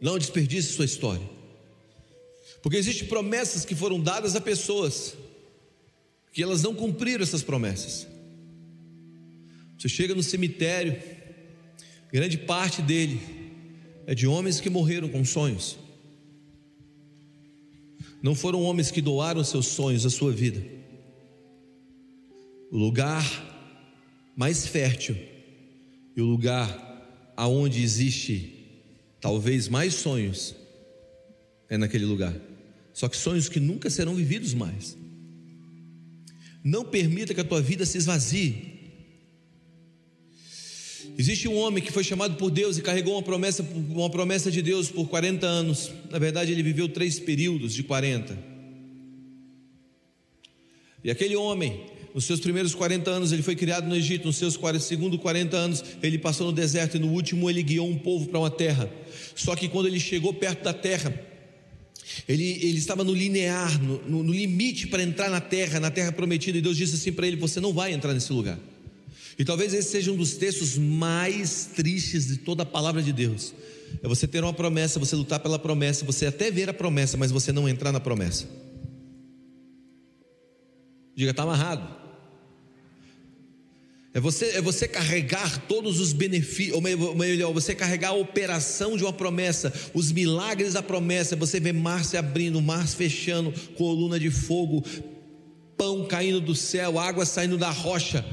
Não 0.00 0.18
desperdice 0.18 0.72
sua 0.72 0.86
história. 0.86 1.28
Porque 2.62 2.78
existem 2.78 3.06
promessas 3.06 3.66
que 3.66 3.74
foram 3.74 4.00
dadas 4.00 4.34
a 4.34 4.40
pessoas 4.40 5.14
que 6.32 6.42
elas 6.42 6.62
não 6.62 6.74
cumpriram 6.74 7.22
essas 7.22 7.42
promessas. 7.42 8.06
Você 9.78 9.90
chega 9.90 10.14
no 10.14 10.22
cemitério, 10.22 10.98
grande 12.10 12.38
parte 12.38 12.80
dele 12.80 13.20
é 14.06 14.14
de 14.14 14.26
homens 14.26 14.58
que 14.58 14.70
morreram 14.70 15.06
com 15.06 15.22
sonhos. 15.22 15.76
Não 18.22 18.34
foram 18.34 18.62
homens 18.62 18.90
que 18.90 19.02
doaram 19.02 19.44
seus 19.44 19.66
sonhos, 19.66 20.06
a 20.06 20.10
sua 20.10 20.32
vida. 20.32 20.77
O 22.70 22.76
lugar 22.76 23.24
mais 24.36 24.66
fértil 24.66 25.16
e 26.16 26.20
o 26.20 26.24
lugar 26.24 27.32
aonde 27.36 27.82
existe 27.82 28.54
talvez 29.20 29.68
mais 29.68 29.94
sonhos 29.94 30.54
é 31.68 31.76
naquele 31.76 32.04
lugar. 32.04 32.34
Só 32.92 33.08
que 33.08 33.16
sonhos 33.16 33.48
que 33.48 33.60
nunca 33.60 33.88
serão 33.88 34.14
vividos 34.14 34.54
mais. 34.54 34.96
Não 36.64 36.84
permita 36.84 37.32
que 37.32 37.40
a 37.40 37.44
tua 37.44 37.62
vida 37.62 37.86
se 37.86 37.96
esvazie. 37.98 38.78
Existe 41.16 41.48
um 41.48 41.56
homem 41.56 41.82
que 41.82 41.92
foi 41.92 42.04
chamado 42.04 42.36
por 42.36 42.50
Deus 42.50 42.78
e 42.78 42.82
carregou 42.82 43.14
uma 43.14 43.22
promessa, 43.22 43.62
uma 43.62 44.10
promessa 44.10 44.50
de 44.50 44.62
Deus 44.62 44.90
por 44.90 45.08
40 45.08 45.46
anos. 45.46 45.90
Na 46.10 46.18
verdade, 46.18 46.52
ele 46.52 46.62
viveu 46.62 46.88
três 46.88 47.18
períodos 47.18 47.74
de 47.74 47.82
40. 47.82 48.38
E 51.02 51.10
aquele 51.10 51.36
homem, 51.36 51.80
nos 52.18 52.24
seus 52.24 52.40
primeiros 52.40 52.74
40 52.74 53.08
anos, 53.08 53.30
ele 53.30 53.44
foi 53.44 53.54
criado 53.54 53.86
no 53.86 53.94
Egito. 53.94 54.26
Nos 54.26 54.34
seus 54.38 54.58
segundos 54.80 55.20
40 55.20 55.56
anos, 55.56 55.84
ele 56.02 56.18
passou 56.18 56.48
no 56.48 56.52
deserto. 56.52 56.96
E 56.96 56.98
no 56.98 57.12
último, 57.12 57.48
ele 57.48 57.62
guiou 57.62 57.88
um 57.88 57.96
povo 57.96 58.26
para 58.26 58.40
uma 58.40 58.50
terra. 58.50 58.90
Só 59.36 59.54
que 59.54 59.68
quando 59.68 59.86
ele 59.86 60.00
chegou 60.00 60.34
perto 60.34 60.64
da 60.64 60.72
terra, 60.72 61.14
ele, 62.28 62.58
ele 62.60 62.76
estava 62.76 63.04
no 63.04 63.14
linear, 63.14 63.80
no, 63.80 64.02
no, 64.02 64.22
no 64.24 64.32
limite 64.32 64.88
para 64.88 65.00
entrar 65.00 65.30
na 65.30 65.40
terra, 65.40 65.78
na 65.78 65.92
terra 65.92 66.10
prometida, 66.10 66.58
e 66.58 66.60
Deus 66.60 66.76
disse 66.76 66.96
assim 66.96 67.12
para 67.12 67.24
ele: 67.24 67.36
Você 67.36 67.60
não 67.60 67.72
vai 67.72 67.92
entrar 67.92 68.12
nesse 68.12 68.32
lugar. 68.32 68.58
E 69.38 69.44
talvez 69.44 69.72
esse 69.72 69.88
seja 69.88 70.10
um 70.10 70.16
dos 70.16 70.32
textos 70.32 70.76
mais 70.76 71.70
tristes 71.72 72.26
de 72.26 72.38
toda 72.38 72.64
a 72.64 72.66
palavra 72.66 73.00
de 73.00 73.12
Deus. 73.12 73.54
É 74.02 74.08
você 74.08 74.26
ter 74.26 74.42
uma 74.42 74.52
promessa, 74.52 74.98
você 74.98 75.14
lutar 75.14 75.38
pela 75.38 75.56
promessa, 75.56 76.04
você 76.04 76.26
até 76.26 76.50
ver 76.50 76.68
a 76.68 76.74
promessa, 76.74 77.16
mas 77.16 77.30
você 77.30 77.52
não 77.52 77.68
entrar 77.68 77.92
na 77.92 78.00
promessa. 78.00 78.48
Diga, 81.14 81.30
está 81.30 81.44
amarrado. 81.44 82.07
É 84.18 84.20
você, 84.20 84.46
é 84.46 84.60
você 84.60 84.88
carregar 84.88 85.60
todos 85.68 86.00
os 86.00 86.12
benefícios, 86.12 86.74
ou 86.74 87.14
melhor, 87.14 87.52
você 87.52 87.72
carregar 87.72 88.08
a 88.08 88.14
operação 88.14 88.96
de 88.96 89.04
uma 89.04 89.12
promessa, 89.12 89.72
os 89.94 90.10
milagres 90.10 90.72
da 90.72 90.82
promessa. 90.82 91.36
Você 91.36 91.60
vê 91.60 91.72
mar 91.72 92.04
se 92.04 92.16
abrindo, 92.16 92.60
mar 92.60 92.88
se 92.88 92.96
fechando, 92.96 93.54
coluna 93.76 94.18
de 94.18 94.28
fogo, 94.28 94.84
pão 95.76 96.04
caindo 96.04 96.40
do 96.40 96.52
céu, 96.52 96.98
água 96.98 97.24
saindo 97.24 97.56
da 97.56 97.70
rocha. 97.70 98.24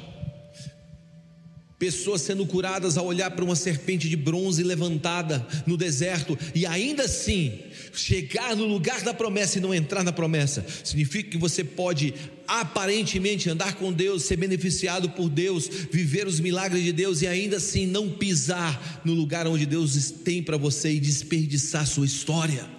Pessoas 1.85 2.21
sendo 2.21 2.47
curadas 2.47 2.97
ao 2.97 3.05
olhar 3.05 3.29
para 3.29 3.45
uma 3.45 3.55
serpente 3.55 4.09
de 4.09 4.15
bronze 4.15 4.63
levantada 4.63 5.45
no 5.67 5.77
deserto, 5.77 6.35
e 6.55 6.65
ainda 6.65 7.03
assim, 7.03 7.59
chegar 7.93 8.55
no 8.55 8.65
lugar 8.65 9.03
da 9.03 9.13
promessa 9.13 9.59
e 9.59 9.61
não 9.61 9.71
entrar 9.71 10.03
na 10.03 10.11
promessa, 10.11 10.65
significa 10.83 11.29
que 11.29 11.37
você 11.37 11.63
pode 11.63 12.11
aparentemente 12.47 13.51
andar 13.51 13.75
com 13.75 13.93
Deus, 13.93 14.23
ser 14.23 14.35
beneficiado 14.35 15.11
por 15.11 15.29
Deus, 15.29 15.69
viver 15.91 16.25
os 16.25 16.39
milagres 16.39 16.83
de 16.83 16.91
Deus 16.91 17.21
e 17.21 17.27
ainda 17.27 17.57
assim 17.57 17.85
não 17.85 18.09
pisar 18.09 19.03
no 19.05 19.13
lugar 19.13 19.45
onde 19.45 19.67
Deus 19.67 20.09
tem 20.09 20.41
para 20.41 20.57
você 20.57 20.91
e 20.93 20.99
desperdiçar 20.99 21.85
sua 21.85 22.07
história. 22.07 22.75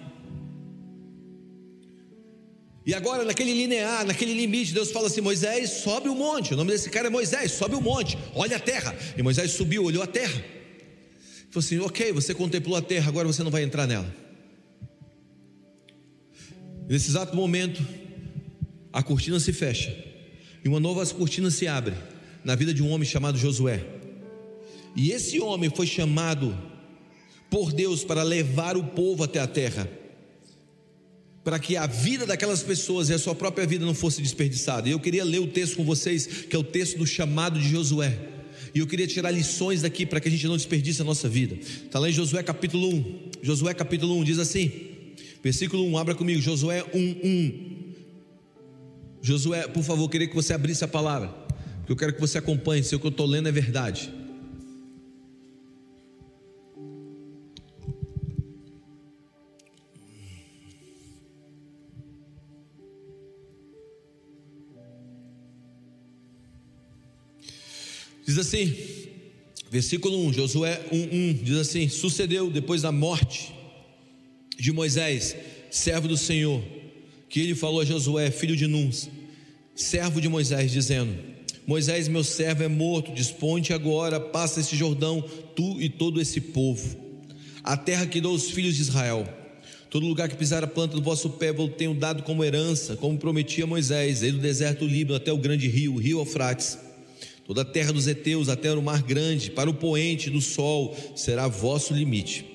E 2.87 2.93
agora, 2.93 3.25
naquele 3.25 3.51
linear, 3.53 4.05
naquele 4.05 4.33
limite, 4.33 4.73
Deus 4.73 4.91
fala 4.91 5.07
assim: 5.07 5.19
Moisés, 5.19 5.69
sobe 5.71 6.07
o 6.07 6.15
monte. 6.15 6.53
O 6.53 6.57
nome 6.57 6.71
desse 6.71 6.89
cara 6.89 7.07
é 7.07 7.09
Moisés, 7.09 7.51
sobe 7.51 7.75
o 7.75 7.81
monte, 7.81 8.17
olha 8.33 8.55
a 8.55 8.59
terra. 8.59 8.95
E 9.17 9.21
Moisés 9.21 9.51
subiu, 9.51 9.83
olhou 9.83 10.01
a 10.01 10.07
terra. 10.07 10.41
Falou 11.51 11.65
assim: 11.65 11.79
Ok, 11.79 12.13
você 12.13 12.33
contemplou 12.33 12.77
a 12.77 12.81
terra, 12.81 13.09
agora 13.09 13.27
você 13.27 13.43
não 13.43 13.51
vai 13.51 13.63
entrar 13.63 13.85
nela. 13.85 14.09
Nesse 16.87 17.09
exato 17.09 17.35
momento, 17.35 17.85
a 18.93 19.03
cortina 19.03 19.37
se 19.37 19.51
fecha 19.51 19.93
e 20.63 20.69
uma 20.69 20.79
nova 20.79 21.05
cortina 21.07 21.51
se 21.51 21.67
abre 21.67 21.93
na 22.41 22.55
vida 22.55 22.73
de 22.73 22.81
um 22.81 22.89
homem 22.89 23.05
chamado 23.05 23.37
Josué. 23.37 23.85
E 24.95 25.11
esse 25.11 25.41
homem 25.41 25.69
foi 25.69 25.85
chamado 25.85 26.57
por 27.49 27.73
Deus 27.73 28.05
para 28.05 28.23
levar 28.23 28.77
o 28.77 28.83
povo 28.85 29.25
até 29.25 29.39
a 29.41 29.47
terra 29.47 29.89
para 31.47 31.59
que 31.59 31.77
a 31.77 31.87
vida 31.87 32.25
daquelas 32.25 32.61
pessoas 32.61 33.07
e 33.07 33.13
a 33.13 33.17
sua 33.17 33.33
própria 33.33 33.65
vida 33.65 33.85
não 33.85 33.93
fosse 33.93 34.21
desperdiçada. 34.21 34.89
E 34.89 34.91
eu 34.91 34.99
queria 34.99 35.23
ler 35.23 35.39
o 35.39 35.47
texto 35.47 35.77
com 35.77 35.85
vocês, 35.85 36.27
que 36.27 36.53
é 36.53 36.59
o 36.59 36.63
texto 36.63 36.97
do 36.97 37.07
chamado 37.07 37.57
de 37.57 37.69
Josué. 37.69 38.19
E 38.75 38.79
eu 38.79 38.85
queria 38.85 39.07
tirar 39.07 39.31
lições 39.31 39.81
daqui 39.81 40.05
para 40.05 40.19
que 40.19 40.27
a 40.27 40.31
gente 40.31 40.45
não 40.45 40.57
desperdice 40.57 41.01
a 41.01 41.05
nossa 41.05 41.29
vida. 41.29 41.55
Está 41.55 41.99
lá 41.99 42.09
em 42.09 42.11
Josué 42.11 42.43
capítulo 42.43 42.93
1. 42.93 43.31
Josué 43.41 43.73
capítulo 43.73 44.17
1 44.17 44.23
diz 44.25 44.39
assim: 44.39 44.69
versículo 45.41 45.85
1, 45.85 45.97
abra 45.97 46.15
comigo, 46.15 46.41
Josué 46.41 46.83
1, 46.93 46.99
1. 46.99 47.93
Josué, 49.21 49.69
por 49.69 49.83
favor, 49.83 50.09
queria 50.09 50.27
que 50.27 50.35
você 50.35 50.51
abrisse 50.51 50.83
a 50.83 50.87
palavra, 50.89 51.29
porque 51.77 51.93
eu 51.93 51.95
quero 51.95 52.13
que 52.13 52.19
você 52.19 52.39
acompanhe 52.39 52.83
se 52.83 52.93
o 52.93 52.99
que 52.99 53.07
eu 53.07 53.09
estou 53.09 53.25
lendo 53.25 53.47
é 53.47 53.53
verdade. 53.53 54.13
Diz 68.27 68.37
assim, 68.37 68.75
versículo 69.71 70.17
1, 70.27 70.33
Josué 70.33 70.81
1:1 70.91 71.43
diz 71.43 71.57
assim: 71.59 71.87
Sucedeu 71.87 72.51
depois 72.51 72.81
da 72.81 72.91
morte 72.91 73.53
de 74.59 74.73
Moisés, 74.73 75.33
servo 75.71 76.09
do 76.09 76.17
Senhor, 76.17 76.61
que 77.29 77.39
ele 77.39 77.55
falou 77.55 77.79
a 77.79 77.85
Josué, 77.85 78.29
filho 78.29 78.57
de 78.57 78.67
Nuns, 78.67 79.09
servo 79.73 80.19
de 80.19 80.27
Moisés, 80.27 80.73
dizendo: 80.73 81.15
Moisés, 81.65 82.09
meu 82.09 82.21
servo, 82.21 82.63
é 82.63 82.67
morto, 82.67 83.13
disponte 83.13 83.71
agora, 83.71 84.19
passa 84.19 84.59
esse 84.59 84.75
Jordão, 84.75 85.23
tu 85.55 85.81
e 85.81 85.87
todo 85.87 86.19
esse 86.19 86.41
povo. 86.41 86.97
A 87.63 87.77
terra 87.77 88.05
que 88.05 88.19
dou 88.19 88.33
aos 88.33 88.51
filhos 88.51 88.75
de 88.75 88.81
Israel. 88.81 89.25
Todo 89.89 90.05
lugar 90.05 90.27
que 90.27 90.35
pisar 90.35 90.65
a 90.65 90.67
planta 90.67 90.97
do 90.97 91.01
vosso 91.01 91.29
pé, 91.29 91.51
eu 91.51 91.69
tenho 91.69 91.93
dado 91.93 92.23
como 92.23 92.43
herança, 92.43 92.97
como 92.97 93.17
prometia 93.17 93.65
Moisés, 93.65 94.19
desde 94.19 94.37
o 94.37 94.41
deserto 94.41 94.85
Líbano 94.85 95.15
até 95.15 95.31
o 95.31 95.37
grande 95.37 95.69
rio, 95.69 95.93
o 95.93 95.97
rio 95.97 96.19
Eufrates. 96.19 96.86
Toda 97.47 97.61
a 97.61 97.65
terra 97.65 97.93
dos 97.93 98.07
heteus 98.07 98.49
até 98.49 98.73
o 98.73 98.81
mar 98.81 99.01
grande, 99.01 99.49
para 99.49 99.69
o 99.69 99.73
poente 99.73 100.29
do 100.29 100.41
sol, 100.41 100.93
será 101.15 101.47
vosso 101.47 101.93
limite. 101.93 102.45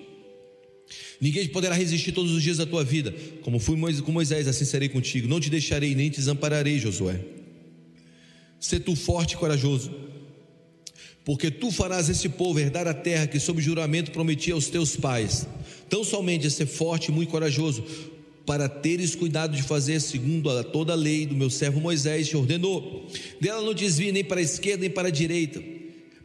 Ninguém 1.18 1.48
poderá 1.48 1.74
resistir 1.74 2.12
todos 2.12 2.30
os 2.30 2.42
dias 2.42 2.58
da 2.58 2.66
tua 2.66 2.84
vida. 2.84 3.14
Como 3.40 3.58
fui 3.58 3.74
com 4.02 4.12
Moisés, 4.12 4.46
assim 4.46 4.66
serei 4.66 4.90
contigo. 4.90 5.26
Não 5.26 5.40
te 5.40 5.48
deixarei 5.48 5.94
nem 5.94 6.10
te 6.10 6.16
desampararei, 6.16 6.78
Josué. 6.78 7.18
Sê 8.60 8.78
tu 8.78 8.94
forte 8.94 9.32
e 9.32 9.36
corajoso, 9.38 9.90
porque 11.24 11.50
tu 11.50 11.70
farás 11.70 12.08
esse 12.10 12.28
povo 12.28 12.60
herdar 12.60 12.86
a 12.86 12.94
terra 12.94 13.26
que, 13.26 13.40
sob 13.40 13.62
juramento, 13.62 14.10
prometi 14.10 14.52
aos 14.52 14.68
teus 14.68 14.94
pais. 14.94 15.46
Tão 15.88 16.04
somente 16.04 16.46
a 16.46 16.50
ser 16.50 16.66
forte 16.66 17.10
e 17.10 17.12
muito 17.12 17.30
corajoso, 17.30 17.82
para 18.46 18.68
teres 18.68 19.14
cuidado 19.14 19.56
de 19.56 19.62
fazer 19.62 20.00
segundo 20.00 20.50
a 20.50 20.64
toda 20.64 20.92
a 20.92 20.96
lei 20.96 21.26
do 21.26 21.34
meu 21.34 21.50
servo 21.50 21.80
Moisés 21.80 22.28
te 22.28 22.36
ordenou. 22.36 23.06
Dela 23.40 23.62
não 23.62 23.74
desvie 23.74 24.12
nem 24.12 24.24
para 24.24 24.40
a 24.40 24.42
esquerda 24.42 24.82
nem 24.82 24.90
para 24.90 25.08
a 25.08 25.10
direita, 25.10 25.62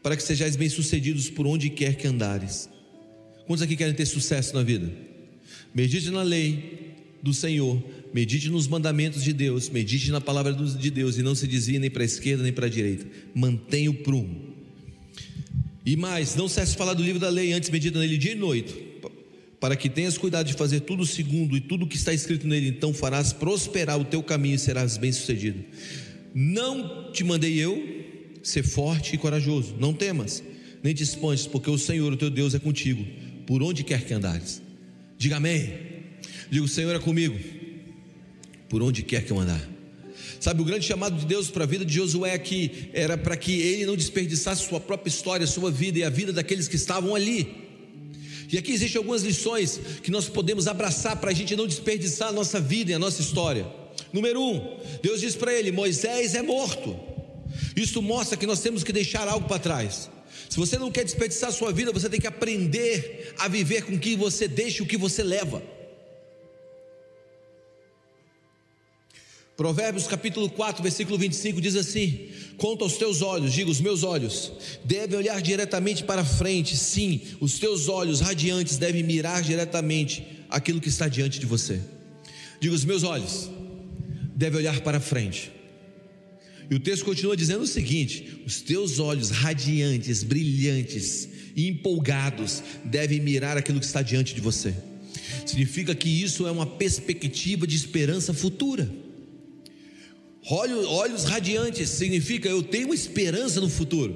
para 0.01 0.15
que 0.15 0.23
sejais 0.23 0.55
bem-sucedidos 0.55 1.29
por 1.29 1.45
onde 1.45 1.69
quer 1.69 1.95
que 1.95 2.07
andares. 2.07 2.69
Quantos 3.45 3.61
aqui 3.61 3.75
querem 3.75 3.93
ter 3.93 4.05
sucesso 4.05 4.55
na 4.55 4.63
vida? 4.63 4.91
Medite 5.73 6.09
na 6.09 6.23
lei 6.23 6.95
do 7.21 7.33
Senhor 7.33 7.81
medite 8.13 8.49
nos 8.49 8.67
mandamentos 8.67 9.23
de 9.23 9.33
Deus, 9.33 9.69
medite 9.69 10.11
na 10.11 10.21
palavra 10.21 10.53
de 10.53 10.89
Deus 10.91 11.17
e 11.17 11.21
não 11.21 11.35
se 11.35 11.47
desvie 11.47 11.79
nem 11.79 11.89
para 11.89 12.03
a 12.03 12.05
esquerda 12.05 12.43
nem 12.43 12.51
para 12.51 12.65
a 12.65 12.69
direita. 12.69 13.05
Mantenha 13.33 13.91
o 13.91 13.93
prumo. 13.93 14.55
E 15.85 15.95
mais, 15.95 16.35
não 16.35 16.47
cesse 16.47 16.71
de 16.71 16.77
falar 16.77 16.93
do 16.93 17.03
livro 17.03 17.19
da 17.19 17.29
lei, 17.29 17.53
antes 17.53 17.69
medita 17.69 17.99
nele 17.99 18.17
dia 18.17 18.33
e 18.33 18.35
noite, 18.35 18.73
para 19.59 19.75
que 19.75 19.89
tenhas 19.89 20.17
cuidado 20.17 20.47
de 20.47 20.53
fazer 20.53 20.81
tudo 20.81 21.05
segundo 21.05 21.57
e 21.57 21.61
tudo 21.61 21.87
que 21.87 21.95
está 21.95 22.13
escrito 22.13 22.47
nele, 22.47 22.67
então 22.67 22.93
farás 22.93 23.33
prosperar 23.33 23.99
o 23.99 24.05
teu 24.05 24.21
caminho 24.21 24.55
e 24.55 24.59
serás 24.59 24.97
bem-sucedido. 24.97 25.63
Não 26.33 27.11
te 27.11 27.23
mandei 27.23 27.57
eu 27.57 28.05
ser 28.43 28.63
forte 28.63 29.15
e 29.15 29.17
corajoso, 29.17 29.75
não 29.79 29.93
temas, 29.93 30.43
nem 30.83 30.93
te 30.93 31.03
espantes, 31.03 31.47
porque 31.47 31.69
o 31.69 31.77
Senhor, 31.77 32.13
o 32.13 32.17
teu 32.17 32.29
Deus, 32.29 32.53
é 32.53 32.59
contigo, 32.59 33.05
por 33.45 33.63
onde 33.63 33.83
quer 33.83 34.05
que 34.05 34.13
andares. 34.13 34.61
Diga 35.17 35.37
amém. 35.37 35.73
Diga, 36.49 36.63
o 36.63 36.67
Senhor 36.67 36.95
é 36.95 36.99
comigo 36.99 37.37
por 38.69 38.83
onde 38.83 39.01
quer 39.01 39.25
que 39.25 39.31
eu 39.31 39.39
andar. 39.39 39.61
Sabe, 40.39 40.61
o 40.61 40.65
grande 40.65 40.85
chamado 40.85 41.17
de 41.17 41.25
Deus 41.25 41.49
para 41.49 41.63
a 41.63 41.67
vida 41.67 41.83
de 41.83 41.93
Josué 41.93 42.33
aqui 42.33 42.89
era 42.93 43.17
para 43.17 43.35
que 43.35 43.59
ele 43.59 43.85
não 43.85 43.95
desperdiçasse 43.95 44.67
sua 44.67 44.79
própria 44.79 45.09
história, 45.09 45.47
sua 45.47 45.71
vida 45.71 45.99
e 45.99 46.03
a 46.03 46.09
vida 46.09 46.31
daqueles 46.31 46.67
que 46.67 46.75
estavam 46.75 47.15
ali. 47.15 47.66
E 48.51 48.57
aqui 48.57 48.71
existem 48.71 48.97
algumas 48.97 49.23
lições 49.23 49.79
que 50.01 50.11
nós 50.11 50.29
podemos 50.29 50.67
abraçar 50.67 51.17
para 51.17 51.31
a 51.31 51.33
gente 51.33 51.55
não 51.55 51.67
desperdiçar 51.67 52.29
a 52.29 52.31
nossa 52.31 52.59
vida 52.59 52.91
e 52.91 52.93
a 52.93 52.99
nossa 52.99 53.21
história. 53.21 53.67
Número 54.13 54.41
um, 54.41 54.77
Deus 55.01 55.19
diz 55.19 55.35
para 55.35 55.53
ele: 55.53 55.71
Moisés 55.71 56.33
é 56.35 56.41
morto. 56.41 56.97
Isso 57.75 58.01
mostra 58.01 58.37
que 58.37 58.45
nós 58.45 58.61
temos 58.61 58.83
que 58.83 58.93
deixar 58.93 59.27
algo 59.27 59.47
para 59.47 59.59
trás. 59.59 60.09
Se 60.49 60.57
você 60.57 60.77
não 60.77 60.91
quer 60.91 61.03
desperdiçar 61.03 61.49
a 61.49 61.53
sua 61.53 61.71
vida, 61.71 61.91
você 61.91 62.09
tem 62.09 62.19
que 62.19 62.27
aprender 62.27 63.33
a 63.37 63.47
viver 63.47 63.83
com 63.83 63.95
o 63.95 63.99
que 63.99 64.15
você 64.15 64.47
deixa 64.47 64.79
e 64.79 64.81
o 64.81 64.87
que 64.87 64.97
você 64.97 65.23
leva. 65.23 65.61
Provérbios 69.57 70.05
capítulo 70.05 70.47
4, 70.51 70.83
versículo 70.83 71.17
25 71.17 71.59
diz 71.59 71.75
assim: 71.75 72.27
Conta 72.57 72.85
os 72.85 72.95
teus 72.95 73.23
olhos, 73.23 73.51
diga 73.51 73.71
os 73.71 73.81
meus 73.81 74.03
olhos, 74.03 74.51
devem 74.85 75.17
olhar 75.17 75.41
diretamente 75.41 76.03
para 76.03 76.23
frente, 76.23 76.77
sim, 76.77 77.21
os 77.41 77.57
teus 77.57 77.89
olhos 77.89 78.21
radiantes 78.21 78.77
devem 78.77 79.01
mirar 79.01 79.41
diretamente 79.41 80.23
aquilo 80.47 80.79
que 80.79 80.89
está 80.89 81.07
diante 81.07 81.39
de 81.39 81.47
você. 81.47 81.81
Diga 82.61 82.75
os 82.75 82.85
meus 82.85 83.01
olhos, 83.01 83.49
devem 84.35 84.59
olhar 84.59 84.79
para 84.81 84.99
frente. 84.99 85.51
E 86.69 86.75
o 86.75 86.79
texto 86.79 87.03
continua 87.03 87.35
dizendo 87.35 87.63
o 87.63 87.67
seguinte: 87.67 88.43
os 88.45 88.61
teus 88.61 88.99
olhos 88.99 89.31
radiantes, 89.31 90.21
brilhantes 90.21 91.29
e 91.55 91.67
empolgados 91.67 92.61
devem 92.85 93.19
mirar 93.19 93.57
aquilo 93.57 93.79
que 93.79 93.87
está 93.87 94.03
diante 94.03 94.35
de 94.35 94.41
você. 94.41 94.75
Significa 95.47 95.95
que 95.95 96.09
isso 96.09 96.45
é 96.45 96.51
uma 96.51 96.67
perspectiva 96.67 97.65
de 97.65 97.75
esperança 97.75 98.35
futura. 98.35 99.06
Olhos, 100.49 100.85
olhos 100.85 101.23
radiantes 101.25 101.89
significa 101.89 102.47
eu 102.47 102.63
tenho 102.63 102.93
esperança 102.93 103.59
no 103.59 103.69
futuro. 103.69 104.15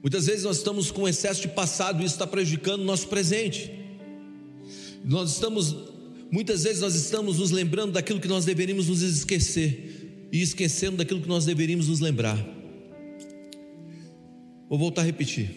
Muitas 0.00 0.26
vezes 0.26 0.44
nós 0.44 0.58
estamos 0.58 0.92
com 0.92 1.08
excesso 1.08 1.42
de 1.42 1.48
passado 1.48 2.00
e 2.00 2.04
isso 2.04 2.14
está 2.14 2.26
prejudicando 2.26 2.82
o 2.82 2.84
nosso 2.84 3.08
presente. 3.08 3.68
Nós 5.04 5.32
estamos, 5.32 5.74
muitas 6.30 6.62
vezes 6.62 6.80
nós 6.80 6.94
estamos 6.94 7.40
nos 7.40 7.50
lembrando 7.50 7.92
daquilo 7.92 8.20
que 8.20 8.28
nós 8.28 8.44
deveríamos 8.44 8.86
nos 8.86 9.02
esquecer 9.02 10.28
e 10.30 10.40
esquecendo 10.40 10.98
daquilo 10.98 11.20
que 11.20 11.28
nós 11.28 11.44
deveríamos 11.44 11.88
nos 11.88 11.98
lembrar. 11.98 12.38
Vou 14.68 14.78
voltar 14.78 15.02
a 15.02 15.04
repetir. 15.04 15.50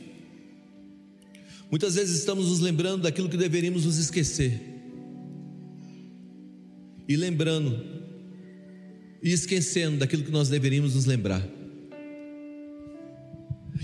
Muitas 1.69 1.93
vezes 1.93 2.17
estamos 2.17 2.47
nos 2.47 2.59
lembrando 2.59 3.03
daquilo 3.03 3.29
que 3.29 3.37
deveríamos 3.37 3.85
nos 3.85 3.99
esquecer 3.99 4.70
e 7.07 7.15
lembrando 7.15 7.83
e 9.21 9.31
esquecendo 9.31 9.97
daquilo 9.97 10.23
que 10.23 10.31
nós 10.31 10.49
deveríamos 10.49 10.95
nos 10.95 11.05
lembrar. 11.05 11.47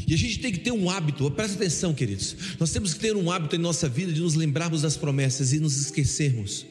E 0.08 0.14
a 0.14 0.18
gente 0.18 0.40
tem 0.40 0.52
que 0.52 0.60
ter 0.60 0.72
um 0.72 0.90
hábito, 0.90 1.30
presta 1.32 1.56
atenção, 1.56 1.94
queridos. 1.94 2.36
Nós 2.60 2.72
temos 2.72 2.94
que 2.94 3.00
ter 3.00 3.16
um 3.16 3.32
hábito 3.32 3.56
em 3.56 3.60
nossa 3.60 3.90
vida 3.90 4.12
de 4.12 4.22
nos 4.22 4.36
lembrarmos 4.36 4.82
das 4.82 4.96
promessas 4.96 5.54
e 5.54 5.60
nos 5.60 5.78
esquecermos 5.78 6.66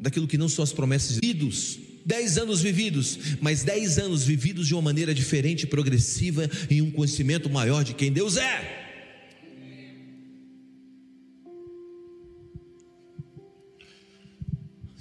daquilo 0.00 0.26
que 0.26 0.38
não 0.38 0.48
são 0.48 0.62
as 0.62 0.72
promessas 0.72 1.16
vividos. 1.16 1.78
Dez 2.04 2.38
anos 2.38 2.60
vividos, 2.60 3.18
mas 3.40 3.64
dez 3.64 3.98
anos 3.98 4.22
vividos 4.22 4.68
de 4.68 4.74
uma 4.74 4.82
maneira 4.82 5.12
diferente, 5.12 5.66
progressiva, 5.66 6.48
em 6.70 6.80
um 6.80 6.90
conhecimento 6.90 7.50
maior 7.50 7.82
de 7.82 7.94
quem 7.94 8.12
Deus 8.12 8.36
é. 8.36 8.85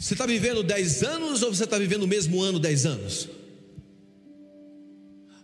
Você 0.05 0.13
está 0.13 0.27
vivendo 0.27 0.61
10 0.61 1.01
anos 1.01 1.41
ou 1.41 1.51
você 1.51 1.63
está 1.63 1.79
vivendo 1.79 2.03
o 2.03 2.07
mesmo 2.07 2.39
ano 2.39 2.59
10 2.59 2.85
anos? 2.85 3.27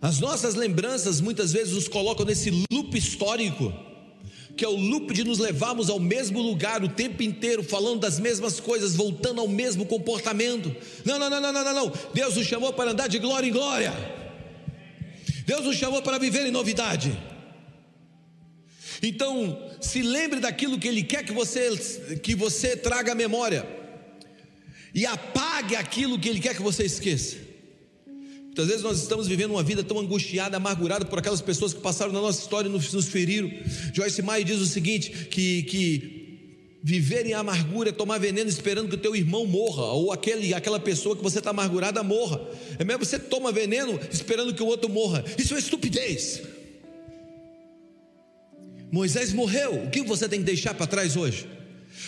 As 0.00 0.20
nossas 0.20 0.54
lembranças 0.54 1.20
muitas 1.20 1.52
vezes 1.52 1.74
nos 1.74 1.88
colocam 1.88 2.24
nesse 2.24 2.48
loop 2.70 2.96
histórico, 2.96 3.72
que 4.56 4.64
é 4.64 4.68
o 4.68 4.76
loop 4.76 5.12
de 5.12 5.24
nos 5.24 5.40
levarmos 5.40 5.90
ao 5.90 5.98
mesmo 5.98 6.40
lugar 6.40 6.80
o 6.84 6.88
tempo 6.88 7.24
inteiro, 7.24 7.64
falando 7.64 7.98
das 7.98 8.20
mesmas 8.20 8.60
coisas, 8.60 8.94
voltando 8.94 9.40
ao 9.40 9.48
mesmo 9.48 9.84
comportamento. 9.84 10.72
Não, 11.04 11.18
não, 11.18 11.28
não, 11.28 11.40
não, 11.40 11.52
não, 11.52 11.74
não. 11.74 11.92
Deus 12.14 12.36
nos 12.36 12.46
chamou 12.46 12.72
para 12.72 12.92
andar 12.92 13.08
de 13.08 13.18
glória 13.18 13.48
em 13.48 13.52
glória. 13.52 13.92
Deus 15.44 15.64
nos 15.64 15.76
chamou 15.76 16.02
para 16.02 16.18
viver 16.18 16.46
em 16.46 16.52
novidade. 16.52 17.20
Então, 19.02 19.60
se 19.80 20.02
lembre 20.02 20.38
daquilo 20.38 20.78
que 20.78 20.86
Ele 20.86 21.02
quer 21.02 21.24
que 21.24 21.32
você, 21.32 21.76
que 22.22 22.36
você 22.36 22.76
traga 22.76 23.10
à 23.10 23.14
memória 23.16 23.81
e 24.94 25.06
apague 25.06 25.76
aquilo 25.76 26.18
que 26.18 26.28
Ele 26.28 26.40
quer 26.40 26.54
que 26.54 26.62
você 26.62 26.84
esqueça. 26.84 27.36
Muitas 28.44 28.66
vezes 28.66 28.82
nós 28.82 29.00
estamos 29.00 29.26
vivendo 29.26 29.52
uma 29.52 29.62
vida 29.62 29.82
tão 29.82 29.98
angustiada, 29.98 30.58
amargurada 30.58 31.06
por 31.06 31.18
aquelas 31.18 31.40
pessoas 31.40 31.72
que 31.72 31.80
passaram 31.80 32.12
na 32.12 32.20
nossa 32.20 32.42
história 32.42 32.68
e 32.68 32.70
nos, 32.70 33.06
feriram. 33.06 33.50
Joyce 33.94 34.20
Meyer 34.20 34.44
diz 34.44 34.60
o 34.60 34.66
seguinte: 34.66 35.10
que, 35.30 35.62
que 35.62 36.22
viver 36.82 37.24
em 37.24 37.32
amargura 37.32 37.88
é 37.88 37.92
tomar 37.92 38.18
veneno 38.18 38.50
esperando 38.50 38.90
que 38.90 38.96
o 38.96 38.98
teu 38.98 39.16
irmão 39.16 39.46
morra, 39.46 39.84
ou 39.84 40.12
aquele, 40.12 40.52
aquela 40.52 40.78
pessoa 40.78 41.16
que 41.16 41.22
você 41.22 41.38
está 41.38 41.48
amargurada 41.48 42.02
morra. 42.02 42.46
É 42.78 42.84
mesmo 42.84 43.06
você 43.06 43.18
toma 43.18 43.50
veneno 43.50 43.98
esperando 44.10 44.52
que 44.52 44.62
o 44.62 44.66
outro 44.66 44.90
morra. 44.90 45.24
Isso 45.38 45.54
é 45.54 45.58
estupidez. 45.58 46.42
Moisés 48.90 49.32
morreu. 49.32 49.84
O 49.84 49.90
que 49.90 50.02
você 50.02 50.28
tem 50.28 50.40
que 50.40 50.44
deixar 50.44 50.74
para 50.74 50.86
trás 50.86 51.16
hoje? 51.16 51.48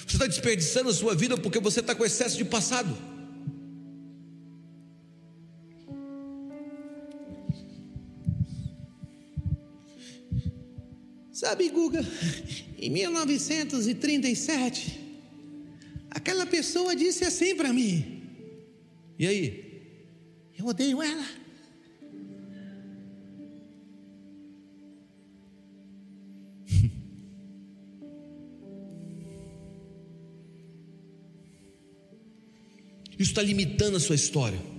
Você 0.07 0.17
está 0.17 0.27
desperdiçando 0.27 0.91
a 0.91 0.95
sua 0.95 1.15
vida 1.15 1.37
porque 1.37 1.61
você 1.61 1.81
está 1.81 1.95
com 1.95 2.05
excesso 2.05 2.37
de 2.37 2.45
passado. 2.45 2.97
Sabe, 11.33 11.69
Guga, 11.69 12.05
em 12.79 12.91
1937, 12.91 15.01
aquela 16.11 16.47
pessoa 16.47 16.97
disse 16.97 17.25
assim 17.25 17.55
para 17.55 17.73
mim. 17.73 18.23
E 19.19 19.27
aí? 19.27 19.65
Eu 20.59 20.67
odeio 20.67 21.03
ela. 21.03 21.44
Isso 33.19 33.31
está 33.31 33.43
limitando 33.43 33.97
a 33.97 34.01
sua 34.01 34.15
história. 34.15 34.75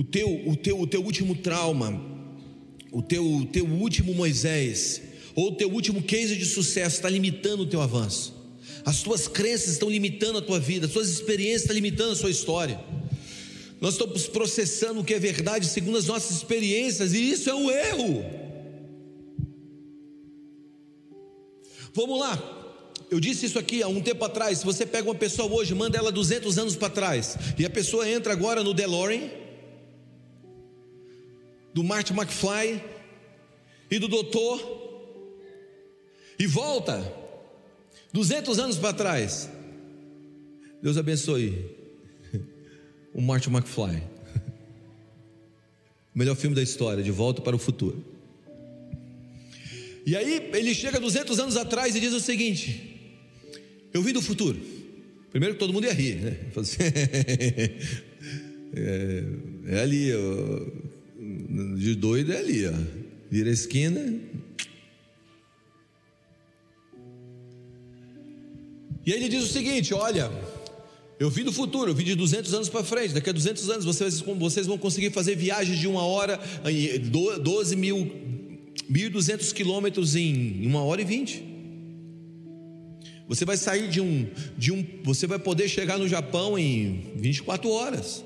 o 0.00 0.04
teu, 0.04 0.48
o 0.48 0.56
teu, 0.56 0.80
o 0.80 0.86
teu 0.86 1.02
último 1.02 1.34
trauma, 1.34 2.00
o 2.90 3.02
teu, 3.02 3.22
o 3.22 3.44
teu 3.44 3.66
último 3.66 4.14
Moisés, 4.14 5.02
ou 5.34 5.48
o 5.48 5.54
teu 5.54 5.70
último 5.70 6.02
case 6.02 6.36
de 6.36 6.46
sucesso 6.46 6.96
está 6.96 7.08
limitando 7.10 7.64
o 7.64 7.66
teu 7.66 7.82
avanço. 7.82 8.34
As 8.82 9.02
tuas 9.02 9.28
crenças 9.28 9.72
estão 9.72 9.90
limitando 9.90 10.38
a 10.38 10.42
tua 10.42 10.58
vida, 10.58 10.86
as 10.86 10.92
tuas 10.92 11.10
experiências 11.10 11.62
estão 11.62 11.74
limitando 11.74 12.12
a 12.12 12.16
sua 12.16 12.30
história. 12.30 12.80
Nós 13.78 13.92
estamos 13.92 14.26
processando 14.26 15.00
o 15.00 15.04
que 15.04 15.12
é 15.12 15.18
verdade 15.18 15.66
segundo 15.66 15.98
as 15.98 16.06
nossas 16.06 16.34
experiências, 16.34 17.12
e 17.12 17.30
isso 17.30 17.50
é 17.50 17.54
um 17.54 17.70
erro. 17.70 18.24
Vamos 21.92 22.18
lá. 22.18 22.59
Eu 23.10 23.18
disse 23.18 23.46
isso 23.46 23.58
aqui 23.58 23.82
há 23.82 23.88
um 23.88 24.00
tempo 24.00 24.24
atrás. 24.24 24.58
Se 24.58 24.64
você 24.64 24.86
pega 24.86 25.08
uma 25.08 25.14
pessoa 25.16 25.52
hoje, 25.52 25.74
manda 25.74 25.98
ela 25.98 26.12
200 26.12 26.56
anos 26.58 26.76
para 26.76 26.88
trás, 26.88 27.36
e 27.58 27.66
a 27.66 27.70
pessoa 27.70 28.08
entra 28.08 28.32
agora 28.32 28.62
no 28.62 28.72
DeLorean, 28.72 29.28
do 31.74 31.82
Martin 31.82 32.14
McFly 32.14 32.82
e 33.90 33.98
do 33.98 34.06
doutor, 34.06 34.78
e 36.38 36.46
volta 36.46 37.12
200 38.12 38.58
anos 38.60 38.78
para 38.78 38.92
trás. 38.92 39.50
Deus 40.80 40.96
abençoe 40.96 41.76
o 43.12 43.20
Martin 43.20 43.50
McFly. 43.50 44.02
O 46.12 46.18
melhor 46.18 46.34
filme 46.34 46.56
da 46.56 46.62
história, 46.62 47.04
De 47.04 47.10
Volta 47.12 47.40
para 47.40 47.54
o 47.54 47.58
Futuro. 47.58 48.04
E 50.04 50.16
aí 50.16 50.50
ele 50.52 50.74
chega 50.74 50.98
200 50.98 51.38
anos 51.38 51.56
atrás 51.56 51.94
e 51.94 52.00
diz 52.00 52.12
o 52.12 52.18
seguinte: 52.18 52.89
Eu 53.92 54.02
vim 54.02 54.12
do 54.12 54.22
futuro. 54.22 54.58
Primeiro 55.30 55.54
que 55.54 55.60
todo 55.60 55.72
mundo 55.72 55.86
ia 55.86 55.92
rir, 55.92 56.16
né? 56.16 56.36
Assim, 56.56 56.78
é, 58.74 59.24
é, 59.66 59.80
ali, 59.80 60.12
ó, 60.12 60.66
de 61.76 61.94
doido 61.94 62.32
é 62.32 62.38
ali, 62.38 62.66
ó. 62.66 62.72
Vira 63.30 63.48
a 63.50 63.52
esquina. 63.52 64.20
E 69.06 69.12
aí 69.12 69.18
ele 69.18 69.28
diz 69.28 69.44
o 69.44 69.48
seguinte: 69.48 69.94
Olha, 69.94 70.30
eu 71.18 71.30
vim 71.30 71.44
do 71.44 71.52
futuro, 71.52 71.90
eu 71.90 71.94
vim 71.94 72.04
de 72.04 72.14
200 72.14 72.52
anos 72.54 72.68
para 72.68 72.82
frente. 72.82 73.14
Daqui 73.14 73.30
a 73.30 73.32
200 73.32 73.70
anos 73.70 73.84
vocês, 73.84 74.20
vocês 74.20 74.66
vão 74.66 74.78
conseguir 74.78 75.10
fazer 75.10 75.36
viagens 75.36 75.78
de 75.78 75.86
uma 75.86 76.02
hora, 76.02 76.40
12 77.42 77.76
mil, 77.76 78.10
1.200 78.90 79.52
quilômetros 79.52 80.16
em 80.16 80.66
uma 80.66 80.82
hora 80.82 81.02
e 81.02 81.04
vinte. 81.04 81.49
Você 83.30 83.44
vai 83.44 83.56
sair 83.56 83.88
de 83.88 84.00
um, 84.00 84.26
de 84.58 84.72
um, 84.72 84.84
você 85.04 85.24
vai 85.24 85.38
poder 85.38 85.68
chegar 85.68 85.96
no 85.96 86.08
Japão 86.08 86.58
em 86.58 87.12
24 87.14 87.70
horas. 87.70 88.24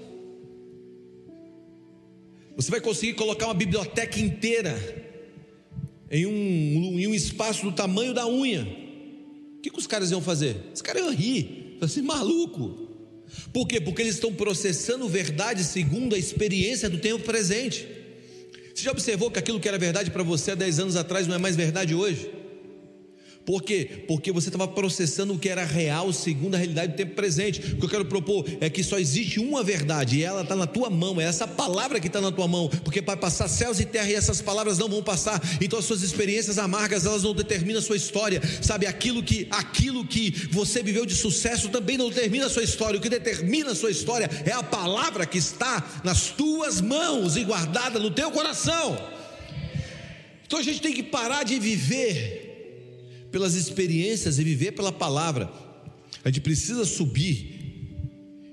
Você 2.56 2.70
vai 2.70 2.80
conseguir 2.80 3.12
colocar 3.12 3.48
uma 3.48 3.52
biblioteca 3.52 4.18
inteira 4.18 4.74
em 6.10 6.24
um, 6.24 6.98
em 6.98 7.06
um 7.06 7.14
espaço 7.14 7.66
do 7.66 7.72
tamanho 7.72 8.14
da 8.14 8.26
unha. 8.26 8.62
O 9.58 9.60
que, 9.60 9.68
que 9.68 9.78
os 9.78 9.86
caras 9.86 10.10
iam 10.10 10.22
fazer? 10.22 10.56
Os 10.72 10.80
caras 10.80 11.02
iam 11.02 11.12
rir, 11.12 11.76
assim, 11.82 12.00
maluco. 12.00 12.88
Por 13.52 13.68
quê? 13.68 13.82
Porque 13.82 14.00
eles 14.00 14.14
estão 14.14 14.32
processando 14.32 15.06
verdade 15.06 15.64
segundo 15.64 16.14
a 16.14 16.18
experiência 16.18 16.88
do 16.88 16.96
tempo 16.96 17.22
presente. 17.24 17.86
Você 18.74 18.84
já 18.84 18.90
observou 18.90 19.30
que 19.30 19.38
aquilo 19.38 19.60
que 19.60 19.68
era 19.68 19.76
verdade 19.76 20.10
para 20.10 20.22
você 20.22 20.52
há 20.52 20.54
10 20.54 20.78
anos 20.78 20.96
atrás 20.96 21.28
não 21.28 21.34
é 21.34 21.38
mais 21.38 21.56
verdade 21.56 21.94
hoje? 21.94 22.43
Por 23.44 23.62
quê? 23.62 24.04
Porque 24.08 24.32
você 24.32 24.48
estava 24.48 24.66
processando 24.66 25.34
o 25.34 25.38
que 25.38 25.50
era 25.50 25.64
real 25.64 26.12
segundo 26.12 26.54
a 26.54 26.58
realidade 26.58 26.92
do 26.92 26.96
tempo 26.96 27.14
presente. 27.14 27.60
O 27.72 27.76
que 27.76 27.84
eu 27.84 27.88
quero 27.88 28.04
propor 28.06 28.46
é 28.58 28.70
que 28.70 28.82
só 28.82 28.98
existe 28.98 29.38
uma 29.38 29.62
verdade 29.62 30.18
e 30.18 30.22
ela 30.22 30.42
está 30.42 30.56
na 30.56 30.66
tua 30.66 30.88
mão, 30.88 31.20
é 31.20 31.24
essa 31.24 31.46
palavra 31.46 32.00
que 32.00 32.06
está 32.06 32.22
na 32.22 32.32
tua 32.32 32.48
mão, 32.48 32.70
porque 32.82 33.02
para 33.02 33.18
passar 33.18 33.48
céus 33.48 33.78
e 33.80 33.84
terra 33.84 34.10
e 34.10 34.14
essas 34.14 34.40
palavras 34.40 34.78
não 34.78 34.88
vão 34.88 35.02
passar. 35.02 35.42
Então 35.60 35.78
as 35.78 35.84
suas 35.84 36.02
experiências 36.02 36.56
amargas 36.56 37.04
elas 37.04 37.22
não 37.22 37.34
determinam 37.34 37.80
a 37.80 37.82
sua 37.82 37.96
história. 37.96 38.40
Sabe 38.62 38.86
aquilo 38.86 39.22
que 39.22 39.46
aquilo 39.50 40.06
que 40.06 40.30
você 40.50 40.82
viveu 40.82 41.04
de 41.04 41.14
sucesso 41.14 41.68
também 41.68 41.98
não 41.98 42.08
determina 42.08 42.46
a 42.46 42.50
sua 42.50 42.62
história. 42.62 42.98
O 42.98 43.02
que 43.02 43.10
determina 43.10 43.72
a 43.72 43.74
sua 43.74 43.90
história 43.90 44.30
é 44.46 44.52
a 44.52 44.62
palavra 44.62 45.26
que 45.26 45.36
está 45.36 46.00
nas 46.02 46.28
tuas 46.28 46.80
mãos 46.80 47.36
e 47.36 47.44
guardada 47.44 47.98
no 47.98 48.10
teu 48.10 48.30
coração. 48.30 48.96
Então 50.46 50.58
a 50.58 50.62
gente 50.62 50.80
tem 50.80 50.94
que 50.94 51.02
parar 51.02 51.42
de 51.42 51.58
viver 51.58 52.43
pelas 53.34 53.56
experiências 53.56 54.38
e 54.38 54.44
viver 54.44 54.70
pela 54.70 54.92
palavra. 54.92 55.50
A 56.22 56.28
gente 56.28 56.40
precisa 56.40 56.84
subir, 56.84 57.96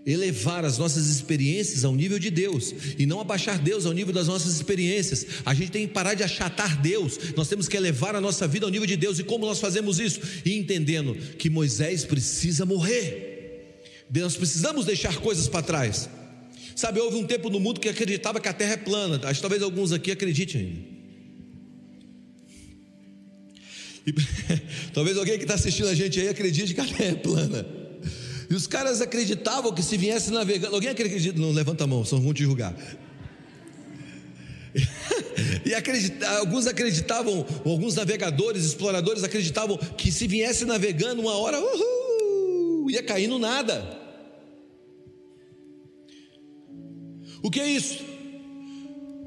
elevar 0.07 0.65
as 0.65 0.79
nossas 0.79 1.05
experiências 1.05 1.85
ao 1.85 1.93
nível 1.93 2.17
de 2.17 2.31
Deus 2.31 2.73
e 2.97 3.05
não 3.05 3.19
abaixar 3.19 3.59
Deus 3.59 3.85
ao 3.85 3.93
nível 3.93 4.11
das 4.11 4.27
nossas 4.27 4.55
experiências. 4.55 5.23
A 5.45 5.53
gente 5.53 5.69
tem 5.69 5.85
que 5.85 5.93
parar 5.93 6.15
de 6.15 6.23
achatar 6.23 6.81
Deus. 6.81 7.19
Nós 7.37 7.47
temos 7.47 7.67
que 7.67 7.77
elevar 7.77 8.15
a 8.15 8.19
nossa 8.19 8.47
vida 8.47 8.65
ao 8.65 8.71
nível 8.71 8.87
de 8.87 8.97
Deus. 8.97 9.19
E 9.19 9.23
como 9.23 9.45
nós 9.45 9.59
fazemos 9.59 9.99
isso? 9.99 10.19
E 10.43 10.57
entendendo 10.57 11.13
que 11.37 11.47
Moisés 11.47 12.03
precisa 12.03 12.65
morrer. 12.65 13.75
Nós 14.11 14.35
precisamos 14.35 14.83
deixar 14.83 15.17
coisas 15.17 15.47
para 15.47 15.61
trás. 15.61 16.09
Sabe, 16.75 16.99
houve 16.99 17.17
um 17.17 17.27
tempo 17.27 17.51
no 17.51 17.59
mundo 17.59 17.79
que 17.79 17.87
acreditava 17.87 18.39
que 18.39 18.47
a 18.47 18.53
terra 18.53 18.73
é 18.73 18.77
plana. 18.77 19.21
Acho 19.25 19.35
que 19.35 19.41
talvez 19.41 19.61
alguns 19.61 19.91
aqui 19.91 20.09
acreditem 20.09 20.61
ainda. 20.61 20.90
E, 24.05 24.13
talvez 24.93 25.17
alguém 25.17 25.37
que 25.37 25.43
está 25.43 25.55
assistindo 25.55 25.89
a 25.89 25.95
gente 25.95 26.19
aí 26.19 26.29
acredite 26.29 26.73
que 26.73 26.81
a 26.81 26.85
terra 26.85 27.11
é 27.11 27.15
plana. 27.15 27.65
E 28.49 28.53
os 28.53 28.67
caras 28.67 28.99
acreditavam 28.99 29.73
que 29.73 29.81
se 29.81 29.95
viesse 29.95 30.31
navegando. 30.31 30.75
Alguém 30.75 30.89
acredita? 30.89 31.39
Não 31.39 31.51
levanta 31.51 31.85
a 31.85 31.87
mão, 31.87 32.03
são 32.03 32.19
ruins 32.19 32.35
de 32.35 32.43
julgar. 32.43 32.75
e 35.65 35.73
acredita, 35.73 36.27
alguns 36.37 36.67
acreditavam, 36.67 37.45
alguns 37.65 37.95
navegadores, 37.95 38.65
exploradores 38.65 39.23
acreditavam 39.23 39.77
que 39.77 40.11
se 40.11 40.27
viesse 40.27 40.65
navegando 40.65 41.21
uma 41.21 41.37
hora, 41.37 41.59
uhul, 41.59 42.89
ia 42.89 43.03
cair 43.03 43.27
no 43.27 43.39
nada. 43.39 43.99
O 47.43 47.49
que 47.49 47.59
é 47.59 47.69
isso? 47.69 48.10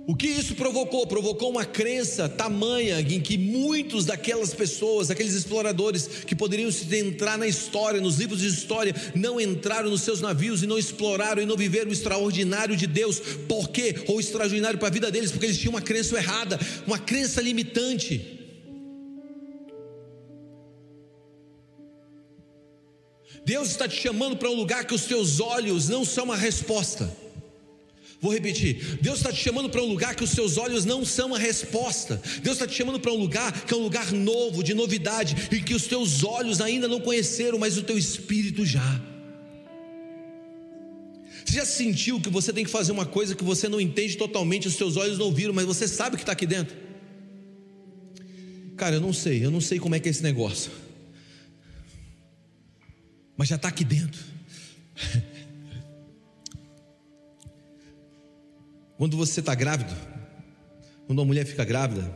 O 0.06 0.14
que 0.14 0.26
isso 0.26 0.54
provocou? 0.54 1.06
Provocou 1.06 1.50
uma 1.50 1.64
crença 1.64 2.28
tamanha 2.28 3.00
em 3.00 3.20
que 3.20 3.38
muitos 3.38 4.04
daquelas 4.04 4.52
pessoas, 4.52 5.10
aqueles 5.10 5.32
exploradores 5.32 6.06
que 6.26 6.34
poderiam 6.34 6.70
se 6.70 6.84
entrar 6.98 7.38
na 7.38 7.46
história, 7.46 8.00
nos 8.00 8.18
livros 8.18 8.40
de 8.40 8.48
história, 8.48 8.94
não 9.14 9.40
entraram 9.40 9.88
nos 9.88 10.02
seus 10.02 10.20
navios 10.20 10.62
e 10.62 10.66
não 10.66 10.78
exploraram 10.78 11.42
e 11.42 11.46
não 11.46 11.56
viveram 11.56 11.88
o 11.88 11.92
extraordinário 11.92 12.76
de 12.76 12.86
Deus. 12.86 13.18
Por 13.48 13.70
quê? 13.70 13.94
Ou 14.06 14.20
extraordinário 14.20 14.78
para 14.78 14.88
a 14.88 14.92
vida 14.92 15.10
deles, 15.10 15.30
porque 15.30 15.46
eles 15.46 15.58
tinham 15.58 15.72
uma 15.72 15.82
crença 15.82 16.16
errada, 16.16 16.58
uma 16.86 16.98
crença 16.98 17.40
limitante. 17.40 18.40
Deus 23.42 23.68
está 23.70 23.88
te 23.88 23.96
chamando 23.96 24.36
para 24.36 24.50
um 24.50 24.54
lugar 24.54 24.84
que 24.84 24.94
os 24.94 25.04
teus 25.04 25.40
olhos 25.40 25.88
não 25.88 26.04
são 26.04 26.30
a 26.30 26.36
resposta. 26.36 27.23
Vou 28.24 28.32
repetir: 28.32 28.96
Deus 29.02 29.18
está 29.18 29.30
te 29.30 29.38
chamando 29.38 29.68
para 29.68 29.82
um 29.82 29.86
lugar 29.86 30.14
que 30.14 30.24
os 30.24 30.30
seus 30.30 30.56
olhos 30.56 30.86
não 30.86 31.04
são 31.04 31.34
a 31.34 31.38
resposta. 31.38 32.22
Deus 32.42 32.56
está 32.56 32.66
te 32.66 32.74
chamando 32.74 32.98
para 32.98 33.12
um 33.12 33.18
lugar 33.18 33.66
que 33.66 33.74
é 33.74 33.76
um 33.76 33.82
lugar 33.82 34.12
novo, 34.12 34.64
de 34.64 34.72
novidade, 34.72 35.36
e 35.52 35.60
que 35.60 35.74
os 35.74 35.86
teus 35.86 36.24
olhos 36.24 36.62
ainda 36.62 36.88
não 36.88 37.02
conheceram, 37.02 37.58
mas 37.58 37.76
o 37.76 37.82
teu 37.82 37.98
espírito 37.98 38.64
já. 38.64 38.98
Você 41.44 41.56
já 41.56 41.66
sentiu 41.66 42.18
que 42.18 42.30
você 42.30 42.50
tem 42.50 42.64
que 42.64 42.70
fazer 42.70 42.92
uma 42.92 43.04
coisa 43.04 43.34
que 43.34 43.44
você 43.44 43.68
não 43.68 43.78
entende 43.78 44.16
totalmente, 44.16 44.68
os 44.68 44.76
teus 44.76 44.96
olhos 44.96 45.18
não 45.18 45.30
viram, 45.30 45.52
mas 45.52 45.66
você 45.66 45.86
sabe 45.86 46.16
que 46.16 46.22
está 46.22 46.32
aqui 46.32 46.46
dentro? 46.46 46.74
Cara, 48.74 48.94
eu 48.94 49.02
não 49.02 49.12
sei, 49.12 49.44
eu 49.44 49.50
não 49.50 49.60
sei 49.60 49.78
como 49.78 49.96
é 49.96 50.00
que 50.00 50.08
é 50.08 50.10
esse 50.10 50.22
negócio, 50.22 50.72
mas 53.36 53.48
já 53.48 53.56
está 53.56 53.68
aqui 53.68 53.84
dentro. 53.84 54.24
Quando 58.96 59.16
você 59.16 59.40
está 59.40 59.54
grávido, 59.54 59.94
quando 61.06 61.18
uma 61.18 61.24
mulher 61.24 61.44
fica 61.44 61.64
grávida, 61.64 62.14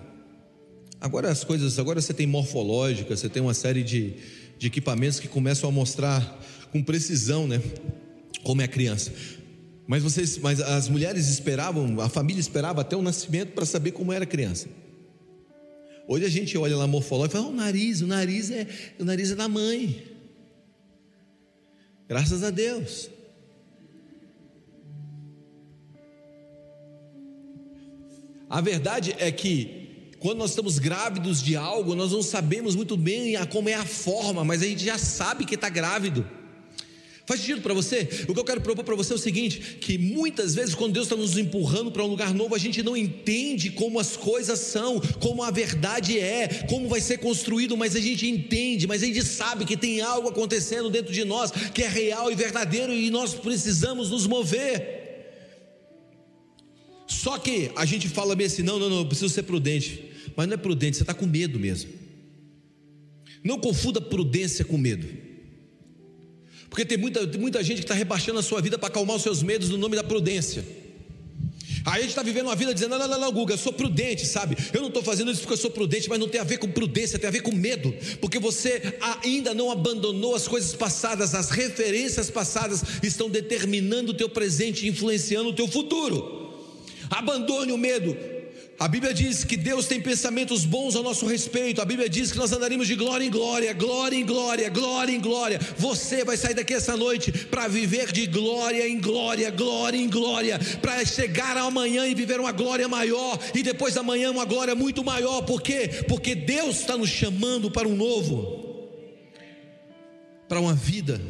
agora 1.00 1.30
as 1.30 1.42
coisas, 1.42 1.78
agora 1.78 2.00
você 2.00 2.14
tem 2.14 2.26
morfológica, 2.26 3.16
você 3.16 3.28
tem 3.28 3.42
uma 3.42 3.54
série 3.54 3.82
de, 3.82 4.14
de 4.56 4.66
equipamentos 4.66 5.18
que 5.18 5.28
começam 5.28 5.68
a 5.68 5.72
mostrar 5.72 6.40
com 6.70 6.82
precisão, 6.82 7.46
né? 7.46 7.60
Como 8.44 8.62
é 8.62 8.64
a 8.64 8.68
criança. 8.68 9.12
Mas 9.86 10.02
vocês, 10.02 10.38
mas 10.38 10.60
as 10.60 10.88
mulheres 10.88 11.28
esperavam, 11.28 12.00
a 12.00 12.08
família 12.08 12.40
esperava 12.40 12.82
até 12.82 12.96
o 12.96 13.02
nascimento 13.02 13.52
para 13.52 13.64
saber 13.64 13.92
como 13.92 14.12
era 14.12 14.24
a 14.24 14.26
criança. 14.26 14.68
Hoje 16.06 16.24
a 16.24 16.30
gente 16.30 16.56
olha 16.56 16.76
lá 16.76 16.86
morfológico 16.86 17.36
e 17.36 17.40
fala: 17.40 17.50
oh, 17.50 17.52
o 17.52 17.56
nariz, 17.56 18.00
o 18.00 18.06
nariz 18.06 18.50
é, 18.50 18.66
o 18.98 19.04
nariz 19.04 19.30
é 19.30 19.34
da 19.34 19.48
mãe. 19.48 20.04
Graças 22.08 22.42
a 22.42 22.50
Deus. 22.50 23.10
A 28.48 28.60
verdade 28.60 29.14
é 29.18 29.30
que 29.30 29.78
quando 30.18 30.38
nós 30.38 30.50
estamos 30.50 30.78
grávidos 30.78 31.42
de 31.42 31.54
algo, 31.54 31.94
nós 31.94 32.12
não 32.12 32.22
sabemos 32.22 32.74
muito 32.74 32.96
bem 32.96 33.34
como 33.46 33.68
é 33.68 33.74
a 33.74 33.84
forma, 33.84 34.44
mas 34.44 34.62
a 34.62 34.66
gente 34.66 34.84
já 34.84 34.98
sabe 34.98 35.44
que 35.44 35.54
está 35.54 35.68
grávido. 35.68 36.26
Faz 37.28 37.40
sentido 37.40 37.60
para 37.60 37.74
você? 37.74 38.08
O 38.26 38.32
que 38.32 38.40
eu 38.40 38.44
quero 38.44 38.62
propor 38.62 38.82
para 38.82 38.94
você 38.94 39.12
é 39.12 39.16
o 39.16 39.18
seguinte: 39.18 39.76
que 39.82 39.98
muitas 39.98 40.54
vezes, 40.54 40.74
quando 40.74 40.94
Deus 40.94 41.04
está 41.04 41.14
nos 41.14 41.36
empurrando 41.36 41.92
para 41.92 42.02
um 42.02 42.06
lugar 42.06 42.32
novo, 42.32 42.54
a 42.54 42.58
gente 42.58 42.82
não 42.82 42.96
entende 42.96 43.68
como 43.68 44.00
as 44.00 44.16
coisas 44.16 44.58
são, 44.60 44.98
como 45.20 45.42
a 45.42 45.50
verdade 45.50 46.18
é, 46.18 46.48
como 46.66 46.88
vai 46.88 47.02
ser 47.02 47.18
construído, 47.18 47.76
mas 47.76 47.94
a 47.94 48.00
gente 48.00 48.26
entende, 48.26 48.86
mas 48.86 49.02
a 49.02 49.06
gente 49.06 49.22
sabe 49.22 49.66
que 49.66 49.76
tem 49.76 50.00
algo 50.00 50.30
acontecendo 50.30 50.88
dentro 50.88 51.12
de 51.12 51.22
nós 51.22 51.50
que 51.50 51.82
é 51.82 51.88
real 51.88 52.32
e 52.32 52.34
verdadeiro 52.34 52.94
e 52.94 53.10
nós 53.10 53.34
precisamos 53.34 54.10
nos 54.10 54.26
mover. 54.26 54.97
Só 57.28 57.36
que 57.36 57.70
a 57.76 57.84
gente 57.84 58.08
fala 58.08 58.34
bem 58.34 58.46
assim: 58.46 58.62
não, 58.62 58.78
não, 58.78 58.88
não, 58.88 58.98
eu 59.00 59.04
preciso 59.04 59.28
ser 59.28 59.42
prudente, 59.42 60.02
mas 60.34 60.46
não 60.48 60.54
é 60.54 60.56
prudente, 60.56 60.96
você 60.96 61.02
está 61.02 61.12
com 61.12 61.26
medo 61.26 61.60
mesmo. 61.60 61.90
Não 63.44 63.60
confunda 63.60 64.00
prudência 64.00 64.64
com 64.64 64.78
medo. 64.78 65.06
Porque 66.70 66.86
tem 66.86 66.96
muita, 66.96 67.26
muita 67.38 67.62
gente 67.62 67.80
que 67.80 67.84
está 67.84 67.92
rebaixando 67.92 68.38
a 68.38 68.42
sua 68.42 68.62
vida 68.62 68.78
para 68.78 68.88
acalmar 68.88 69.16
os 69.16 69.22
seus 69.22 69.42
medos 69.42 69.68
no 69.68 69.76
nome 69.76 69.94
da 69.94 70.02
prudência. 70.02 70.64
Aí 71.84 71.98
a 71.98 72.00
gente 72.00 72.08
está 72.08 72.22
vivendo 72.22 72.46
uma 72.46 72.56
vida 72.56 72.72
dizendo: 72.72 72.98
não, 72.98 73.06
não, 73.06 73.20
não, 73.20 73.30
Guga, 73.30 73.52
eu 73.52 73.58
sou 73.58 73.74
prudente, 73.74 74.24
sabe? 74.24 74.56
Eu 74.72 74.80
não 74.80 74.88
estou 74.88 75.02
fazendo 75.02 75.30
isso 75.30 75.42
porque 75.42 75.52
eu 75.52 75.58
sou 75.58 75.70
prudente, 75.70 76.08
mas 76.08 76.18
não 76.18 76.30
tem 76.30 76.40
a 76.40 76.44
ver 76.44 76.56
com 76.56 76.72
prudência, 76.72 77.18
tem 77.18 77.28
a 77.28 77.30
ver 77.30 77.42
com 77.42 77.52
medo, 77.52 77.94
porque 78.22 78.38
você 78.38 78.96
ainda 79.22 79.52
não 79.52 79.70
abandonou 79.70 80.34
as 80.34 80.48
coisas 80.48 80.74
passadas, 80.74 81.34
as 81.34 81.50
referências 81.50 82.30
passadas 82.30 82.82
estão 83.02 83.28
determinando 83.28 84.12
o 84.12 84.14
teu 84.14 84.30
presente, 84.30 84.88
influenciando 84.88 85.50
o 85.50 85.52
teu 85.52 85.68
futuro. 85.68 86.37
Abandone 87.10 87.72
o 87.72 87.78
medo, 87.78 88.16
a 88.78 88.86
Bíblia 88.86 89.12
diz 89.12 89.42
que 89.42 89.56
Deus 89.56 89.88
tem 89.88 90.00
pensamentos 90.00 90.64
bons 90.64 90.94
ao 90.94 91.02
nosso 91.02 91.26
respeito. 91.26 91.82
A 91.82 91.84
Bíblia 91.84 92.08
diz 92.08 92.30
que 92.30 92.38
nós 92.38 92.52
andaremos 92.52 92.86
de 92.86 92.94
glória 92.94 93.24
em 93.24 93.30
glória, 93.30 93.72
glória 93.72 94.16
em 94.16 94.24
glória, 94.24 94.70
glória 94.70 95.12
em 95.12 95.20
glória. 95.20 95.58
Você 95.76 96.24
vai 96.24 96.36
sair 96.36 96.54
daqui 96.54 96.74
essa 96.74 96.96
noite 96.96 97.32
para 97.32 97.66
viver 97.66 98.12
de 98.12 98.26
glória 98.26 98.88
em 98.88 99.00
glória, 99.00 99.50
glória 99.50 99.98
em 99.98 100.08
glória, 100.08 100.60
para 100.80 101.04
chegar 101.04 101.56
amanhã 101.56 102.06
e 102.06 102.14
viver 102.14 102.38
uma 102.38 102.52
glória 102.52 102.86
maior 102.86 103.40
e 103.52 103.64
depois 103.64 103.94
da 103.94 104.02
manhã 104.04 104.30
uma 104.30 104.44
glória 104.44 104.76
muito 104.76 105.02
maior. 105.02 105.42
Por 105.42 105.60
quê? 105.60 106.04
Porque 106.06 106.36
Deus 106.36 106.78
está 106.78 106.96
nos 106.96 107.10
chamando 107.10 107.72
para 107.72 107.88
um 107.88 107.96
novo, 107.96 108.88
para 110.48 110.60
uma 110.60 110.74
vida 110.74 111.20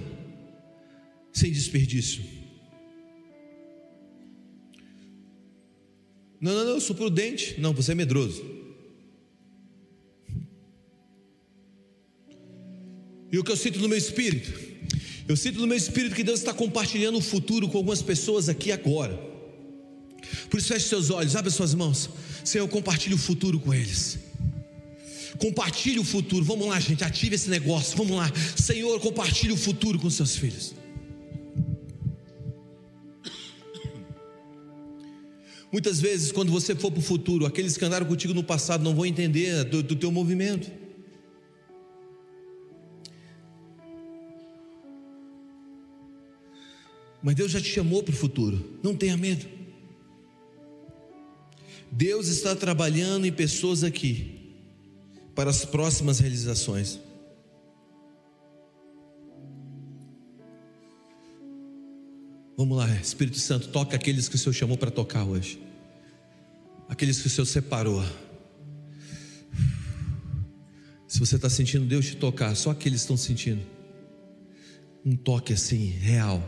sem 1.33 1.51
desperdício. 1.51 2.38
Não, 6.41 6.53
não, 6.55 6.65
não, 6.65 6.71
eu 6.73 6.81
sou 6.81 6.95
prudente. 6.95 7.57
Não, 7.59 7.73
você 7.73 7.93
é 7.93 7.95
medroso. 7.95 8.45
E 13.31 13.39
o 13.39 13.45
que 13.45 13.53
eu 13.53 13.57
sinto 13.57 13.79
no 13.79 13.89
meu 13.89 13.99
espírito? 13.99 14.53
Eu 15.29 15.37
sinto 15.37 15.61
no 15.61 15.67
meu 15.67 15.77
espírito 15.77 16.15
que 16.15 16.25
Deus 16.25 16.41
está 16.41 16.55
compartilhando 16.55 17.19
o 17.19 17.21
futuro 17.21 17.69
com 17.69 17.77
algumas 17.77 18.01
pessoas 18.01 18.49
aqui 18.49 18.73
agora. 18.73 19.19
Por 20.49 20.59
isso, 20.59 20.69
feche 20.69 20.89
seus 20.89 21.11
olhos, 21.11 21.37
abre 21.37 21.51
suas 21.51 21.75
mãos. 21.75 22.09
Senhor, 22.43 22.67
compartilhe 22.69 23.15
o 23.15 23.19
futuro 23.19 23.61
com 23.61 23.75
eles. 23.75 24.19
Compartilhe 25.37 25.99
o 25.99 26.05
futuro. 26.05 26.45
Vamos 26.45 26.67
lá, 26.69 26.81
gente, 26.81 27.05
ative 27.05 27.35
esse 27.35 27.51
negócio. 27.51 27.97
Vamos 27.97 28.17
lá. 28.17 28.33
Senhor, 28.57 28.99
compartilhe 29.01 29.53
o 29.53 29.57
futuro 29.57 29.99
com 29.99 30.09
seus 30.09 30.37
filhos. 30.37 30.75
Muitas 35.71 36.01
vezes, 36.01 36.33
quando 36.33 36.51
você 36.51 36.75
for 36.75 36.91
para 36.91 37.01
o 37.01 37.03
futuro, 37.03 37.45
aqueles 37.45 37.77
que 37.77 37.85
andaram 37.85 38.07
contigo 38.07 38.33
no 38.33 38.43
passado 38.43 38.83
não 38.83 38.95
vão 38.95 39.05
entender 39.05 39.65
do, 39.65 39.83
do 39.83 39.95
teu 39.95 40.11
movimento. 40.11 40.71
Mas 47.23 47.35
Deus 47.35 47.51
já 47.51 47.61
te 47.61 47.69
chamou 47.69 48.03
para 48.03 48.15
o 48.15 48.17
futuro, 48.17 48.79
não 48.83 48.95
tenha 48.97 49.17
medo. 49.17 49.47
Deus 51.91 52.29
está 52.29 52.55
trabalhando 52.55 53.27
em 53.27 53.33
pessoas 53.33 53.83
aqui 53.83 54.55
para 55.35 55.51
as 55.51 55.65
próximas 55.65 56.19
realizações. 56.19 57.01
Vamos 62.59 62.77
lá, 62.77 62.93
Espírito 62.97 63.39
Santo, 63.39 63.69
toca 63.69 63.95
aqueles 63.95 64.29
que 64.29 64.35
o 64.35 64.39
Senhor 64.39 64.53
chamou 64.53 64.77
para 64.77 64.91
tocar 64.91 65.23
hoje. 65.23 65.63
Aqueles 66.89 67.21
que 67.21 67.29
o 67.29 67.31
Senhor 67.31 67.47
separou. 67.47 68.05
Se 71.07 71.21
você 71.21 71.37
está 71.37 71.49
sentindo 71.49 71.87
Deus 71.87 72.07
te 72.07 72.17
tocar, 72.17 72.57
só 72.57 72.71
aqueles 72.71 73.03
estão 73.03 73.17
sentindo. 73.17 73.65
Um 75.07 75.15
toque 75.15 75.53
assim, 75.53 75.87
real. 75.87 76.43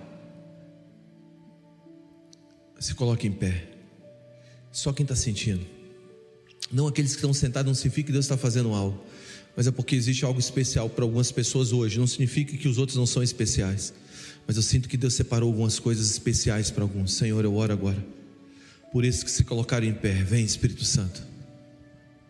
Se 2.80 2.92
coloque 2.92 3.28
em 3.28 3.32
pé. 3.32 3.68
Só 4.72 4.92
quem 4.92 5.04
está 5.04 5.14
sentindo. 5.14 5.64
Não 6.72 6.88
aqueles 6.88 7.12
que 7.12 7.18
estão 7.18 7.32
sentados, 7.32 7.68
não 7.68 7.74
significa 7.76 8.06
que 8.06 8.12
Deus 8.12 8.24
está 8.24 8.36
fazendo 8.36 8.74
algo. 8.74 9.00
Mas 9.56 9.68
é 9.68 9.70
porque 9.70 9.94
existe 9.94 10.24
algo 10.24 10.40
especial 10.40 10.90
para 10.90 11.04
algumas 11.04 11.30
pessoas 11.30 11.72
hoje. 11.72 12.00
Não 12.00 12.06
significa 12.08 12.56
que 12.56 12.66
os 12.66 12.78
outros 12.78 12.98
não 12.98 13.06
são 13.06 13.22
especiais. 13.22 13.94
Mas 14.50 14.56
eu 14.56 14.64
sinto 14.64 14.88
que 14.88 14.96
Deus 14.96 15.14
separou 15.14 15.48
algumas 15.48 15.78
coisas 15.78 16.10
especiais 16.10 16.72
para 16.72 16.82
alguns. 16.82 17.14
Senhor, 17.14 17.44
eu 17.44 17.54
oro 17.54 17.72
agora. 17.72 18.04
Por 18.90 19.04
isso 19.04 19.24
que 19.24 19.30
se 19.30 19.44
colocaram 19.44 19.86
em 19.86 19.94
pé, 19.94 20.24
vem 20.24 20.44
Espírito 20.44 20.84
Santo. 20.84 21.24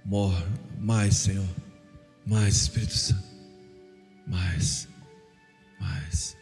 Morre 0.04 0.44
mais, 0.78 1.16
Senhor. 1.16 1.48
Mais 2.26 2.56
Espírito 2.56 2.94
Santo. 2.94 3.24
Mais. 4.26 4.86
Mais. 5.80 6.36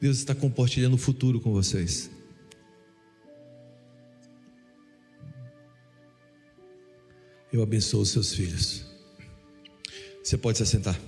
Deus 0.00 0.18
está 0.18 0.36
compartilhando 0.36 0.94
o 0.94 0.98
futuro 0.98 1.40
com 1.40 1.50
vocês. 1.52 2.08
Eu 7.52 7.60
abençoo 7.60 8.02
os 8.02 8.10
seus 8.10 8.32
filhos. 8.32 8.89
Você 10.22 10.36
pode 10.36 10.58
se 10.58 10.62
assentar. 10.62 11.00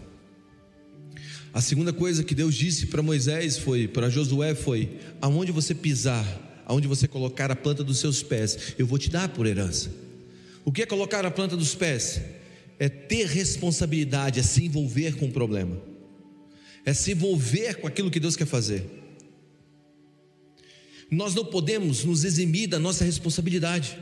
A 1.52 1.60
segunda 1.60 1.92
coisa 1.92 2.24
que 2.24 2.34
Deus 2.34 2.54
disse 2.54 2.86
para 2.86 3.02
Moisés 3.02 3.58
foi, 3.58 3.86
para 3.86 4.08
Josué 4.08 4.54
foi: 4.54 4.98
aonde 5.20 5.52
você 5.52 5.74
pisar, 5.74 6.62
aonde 6.66 6.88
você 6.88 7.06
colocar 7.06 7.50
a 7.50 7.56
planta 7.56 7.84
dos 7.84 7.98
seus 7.98 8.22
pés, 8.22 8.74
eu 8.78 8.86
vou 8.86 8.98
te 8.98 9.10
dar 9.10 9.28
por 9.28 9.46
herança. 9.46 9.90
O 10.64 10.72
que 10.72 10.82
é 10.82 10.86
colocar 10.86 11.26
a 11.26 11.30
planta 11.30 11.56
dos 11.56 11.74
pés? 11.74 12.20
É 12.78 12.88
ter 12.88 13.26
responsabilidade, 13.26 14.40
é 14.40 14.42
se 14.42 14.64
envolver 14.64 15.16
com 15.16 15.26
o 15.26 15.30
problema, 15.30 15.80
é 16.84 16.94
se 16.94 17.12
envolver 17.12 17.74
com 17.74 17.86
aquilo 17.86 18.10
que 18.10 18.18
Deus 18.18 18.34
quer 18.34 18.46
fazer. 18.46 18.84
Nós 21.10 21.34
não 21.34 21.44
podemos 21.44 22.04
nos 22.04 22.24
eximir 22.24 22.68
da 22.68 22.78
nossa 22.78 23.04
responsabilidade. 23.04 23.98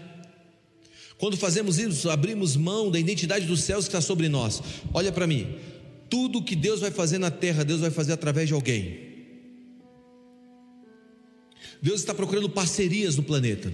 Quando 1.20 1.36
fazemos 1.36 1.78
isso, 1.78 2.08
abrimos 2.08 2.56
mão 2.56 2.90
da 2.90 2.98
identidade 2.98 3.44
dos 3.44 3.60
céus 3.60 3.84
que 3.84 3.90
está 3.90 4.00
sobre 4.00 4.26
nós. 4.26 4.62
Olha 4.94 5.12
para 5.12 5.26
mim, 5.26 5.54
tudo 6.08 6.42
que 6.42 6.56
Deus 6.56 6.80
vai 6.80 6.90
fazer 6.90 7.18
na 7.18 7.30
terra, 7.30 7.62
Deus 7.62 7.82
vai 7.82 7.90
fazer 7.90 8.14
através 8.14 8.48
de 8.48 8.54
alguém. 8.54 9.10
Deus 11.82 12.00
está 12.00 12.14
procurando 12.14 12.48
parcerias 12.48 13.16
no 13.16 13.22
planeta. 13.22 13.70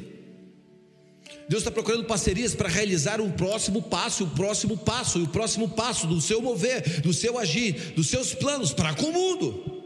Deus 1.48 1.60
está 1.60 1.70
procurando 1.70 2.04
parcerias 2.04 2.52
para 2.52 2.68
realizar 2.68 3.20
o 3.20 3.30
próximo 3.30 3.80
passo, 3.80 4.24
o 4.24 4.30
próximo 4.30 4.76
passo, 4.76 5.20
e 5.20 5.22
o 5.22 5.28
próximo 5.28 5.68
passo 5.68 6.08
do 6.08 6.20
seu 6.20 6.42
mover, 6.42 7.00
do 7.00 7.14
seu 7.14 7.38
agir, 7.38 7.92
dos 7.94 8.08
seus 8.08 8.34
planos 8.34 8.72
para 8.72 8.92
com 8.92 9.06
o 9.06 9.12
mundo. 9.12 9.84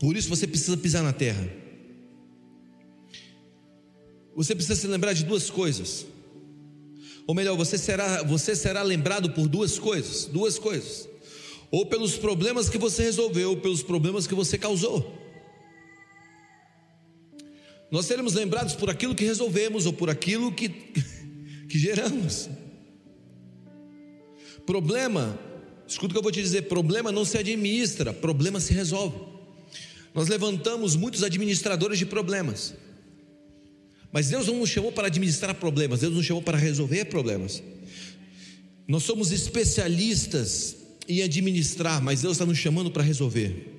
Por 0.00 0.16
isso 0.16 0.28
você 0.28 0.44
precisa 0.44 0.76
pisar 0.76 1.04
na 1.04 1.12
terra 1.12 1.63
você 4.36 4.54
precisa 4.54 4.74
se 4.74 4.86
lembrar 4.86 5.12
de 5.12 5.24
duas 5.24 5.50
coisas. 5.50 6.06
Ou 7.26 7.34
melhor, 7.34 7.56
você 7.56 7.78
será, 7.78 8.22
você 8.22 8.54
será 8.54 8.82
lembrado 8.82 9.30
por 9.30 9.48
duas 9.48 9.78
coisas, 9.78 10.26
duas 10.26 10.58
coisas. 10.58 11.08
Ou 11.70 11.86
pelos 11.86 12.16
problemas 12.16 12.68
que 12.68 12.76
você 12.76 13.02
resolveu, 13.04 13.50
ou 13.50 13.56
pelos 13.56 13.82
problemas 13.82 14.26
que 14.26 14.34
você 14.34 14.58
causou. 14.58 15.22
Nós 17.90 18.06
seremos 18.06 18.34
lembrados 18.34 18.74
por 18.74 18.90
aquilo 18.90 19.14
que 19.14 19.24
resolvemos 19.24 19.86
ou 19.86 19.92
por 19.92 20.10
aquilo 20.10 20.52
que, 20.52 20.68
que 21.68 21.78
geramos. 21.78 22.48
Problema, 24.66 25.38
escuta 25.86 26.08
o 26.08 26.14
que 26.14 26.18
eu 26.18 26.22
vou 26.22 26.32
te 26.32 26.42
dizer: 26.42 26.62
problema 26.62 27.12
não 27.12 27.24
se 27.24 27.38
administra, 27.38 28.12
problema 28.12 28.60
se 28.60 28.74
resolve. 28.74 29.16
Nós 30.12 30.28
levantamos 30.28 30.96
muitos 30.96 31.22
administradores 31.22 31.98
de 31.98 32.06
problemas. 32.06 32.74
Mas 34.14 34.28
Deus 34.28 34.46
não 34.46 34.60
nos 34.60 34.70
chamou 34.70 34.92
para 34.92 35.08
administrar 35.08 35.52
problemas, 35.56 35.98
Deus 35.98 36.14
nos 36.14 36.24
chamou 36.24 36.40
para 36.40 36.56
resolver 36.56 37.06
problemas. 37.06 37.60
Nós 38.86 39.02
somos 39.02 39.32
especialistas 39.32 40.76
em 41.08 41.20
administrar, 41.20 42.00
mas 42.00 42.22
Deus 42.22 42.34
está 42.34 42.46
nos 42.46 42.56
chamando 42.56 42.92
para 42.92 43.02
resolver. 43.02 43.72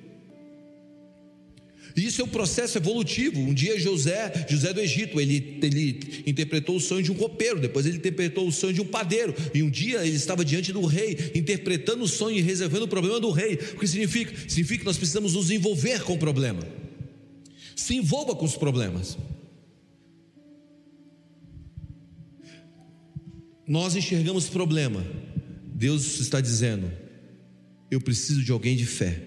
Isso 1.96 2.20
é 2.20 2.24
um 2.24 2.28
processo 2.28 2.76
evolutivo. 2.76 3.40
Um 3.40 3.54
dia 3.54 3.80
José, 3.80 4.44
José 4.46 4.74
do 4.74 4.80
Egito, 4.82 5.18
ele, 5.18 5.58
ele 5.62 6.00
interpretou 6.26 6.76
o 6.76 6.80
sonho 6.80 7.02
de 7.02 7.10
um 7.10 7.14
copeiro, 7.14 7.58
depois 7.58 7.86
ele 7.86 7.96
interpretou 7.96 8.46
o 8.46 8.52
sonho 8.52 8.74
de 8.74 8.82
um 8.82 8.86
padeiro, 8.86 9.34
e 9.54 9.62
um 9.62 9.70
dia 9.70 10.04
ele 10.04 10.16
estava 10.16 10.44
diante 10.44 10.70
do 10.70 10.84
rei, 10.84 11.32
interpretando 11.34 12.04
o 12.04 12.08
sonho 12.08 12.36
e 12.36 12.42
resolvendo 12.42 12.82
o 12.82 12.88
problema 12.88 13.18
do 13.18 13.30
rei. 13.30 13.54
O 13.72 13.78
que 13.78 13.88
significa? 13.88 14.34
Significa 14.46 14.80
que 14.80 14.84
nós 14.84 14.98
precisamos 14.98 15.32
nos 15.32 15.50
envolver 15.50 16.02
com 16.02 16.12
o 16.12 16.18
problema. 16.18 16.60
Se 17.74 17.94
envolva 17.94 18.34
com 18.34 18.44
os 18.44 18.54
problemas. 18.54 19.16
Nós 23.66 23.96
enxergamos 23.96 24.48
problema. 24.48 25.04
Deus 25.64 26.20
está 26.20 26.40
dizendo: 26.40 26.90
eu 27.90 28.00
preciso 28.00 28.42
de 28.42 28.52
alguém 28.52 28.76
de 28.76 28.86
fé. 28.86 29.22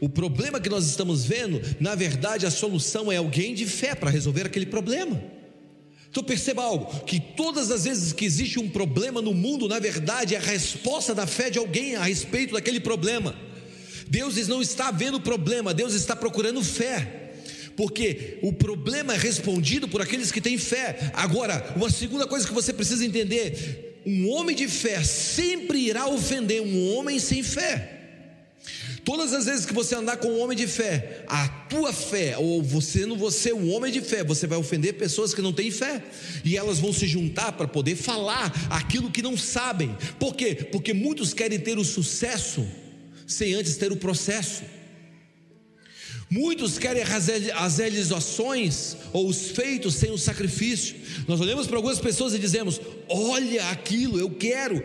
O 0.00 0.08
problema 0.08 0.60
que 0.60 0.70
nós 0.70 0.86
estamos 0.86 1.24
vendo, 1.24 1.60
na 1.78 1.94
verdade, 1.94 2.46
a 2.46 2.50
solução 2.50 3.12
é 3.12 3.16
alguém 3.16 3.54
de 3.54 3.66
fé 3.66 3.94
para 3.94 4.08
resolver 4.08 4.46
aquele 4.46 4.66
problema. 4.66 5.20
Então 6.08 6.22
perceba 6.22 6.62
algo: 6.62 7.04
que 7.04 7.20
todas 7.20 7.70
as 7.70 7.84
vezes 7.84 8.12
que 8.12 8.24
existe 8.24 8.58
um 8.58 8.68
problema 8.68 9.20
no 9.20 9.34
mundo, 9.34 9.68
na 9.68 9.78
verdade, 9.78 10.34
é 10.34 10.38
a 10.38 10.42
resposta 10.42 11.14
da 11.14 11.26
fé 11.26 11.50
de 11.50 11.58
alguém 11.58 11.96
a 11.96 12.04
respeito 12.04 12.54
daquele 12.54 12.80
problema. 12.80 13.34
Deus 14.08 14.48
não 14.48 14.62
está 14.62 14.90
vendo 14.90 15.16
o 15.16 15.20
problema, 15.20 15.74
Deus 15.74 15.94
está 15.94 16.16
procurando 16.16 16.62
fé. 16.64 17.19
Porque 17.76 18.38
o 18.42 18.52
problema 18.52 19.14
é 19.14 19.18
respondido 19.18 19.88
por 19.88 20.02
aqueles 20.02 20.30
que 20.30 20.40
têm 20.40 20.58
fé. 20.58 21.10
Agora, 21.14 21.72
uma 21.76 21.90
segunda 21.90 22.26
coisa 22.26 22.46
que 22.46 22.54
você 22.54 22.72
precisa 22.72 23.04
entender: 23.04 24.02
um 24.04 24.28
homem 24.30 24.54
de 24.54 24.68
fé 24.68 25.02
sempre 25.02 25.78
irá 25.78 26.06
ofender 26.06 26.60
um 26.62 26.94
homem 26.94 27.18
sem 27.18 27.42
fé. 27.42 27.96
Todas 29.04 29.32
as 29.32 29.46
vezes 29.46 29.64
que 29.64 29.72
você 29.72 29.94
andar 29.94 30.18
com 30.18 30.28
um 30.28 30.40
homem 30.40 30.56
de 30.56 30.66
fé, 30.66 31.24
a 31.26 31.48
tua 31.48 31.92
fé, 31.92 32.36
ou 32.36 32.62
você 32.62 33.06
não 33.06 33.16
você 33.16 33.52
um 33.52 33.72
homem 33.72 33.90
de 33.90 34.00
fé, 34.00 34.22
você 34.22 34.46
vai 34.46 34.58
ofender 34.58 34.94
pessoas 34.94 35.32
que 35.32 35.40
não 35.40 35.52
têm 35.52 35.70
fé, 35.70 36.02
e 36.44 36.56
elas 36.56 36.78
vão 36.78 36.92
se 36.92 37.06
juntar 37.06 37.52
para 37.52 37.66
poder 37.66 37.96
falar 37.96 38.52
aquilo 38.68 39.10
que 39.10 39.22
não 39.22 39.36
sabem. 39.36 39.96
Por 40.18 40.34
quê? 40.34 40.54
Porque 40.54 40.92
muitos 40.92 41.32
querem 41.32 41.58
ter 41.58 41.78
o 41.78 41.84
sucesso 41.84 42.66
sem 43.26 43.54
antes 43.54 43.76
ter 43.76 43.90
o 43.90 43.96
processo. 43.96 44.62
Muitos 46.30 46.78
querem 46.78 47.02
as 47.02 47.78
realizações 47.78 48.96
ou 49.12 49.26
os 49.26 49.50
feitos 49.50 49.96
sem 49.96 50.12
o 50.12 50.18
sacrifício. 50.18 50.94
Nós 51.26 51.40
olhamos 51.40 51.66
para 51.66 51.76
algumas 51.76 51.98
pessoas 51.98 52.32
e 52.32 52.38
dizemos: 52.38 52.80
Olha 53.08 53.68
aquilo, 53.70 54.16
eu 54.16 54.30
quero, 54.30 54.80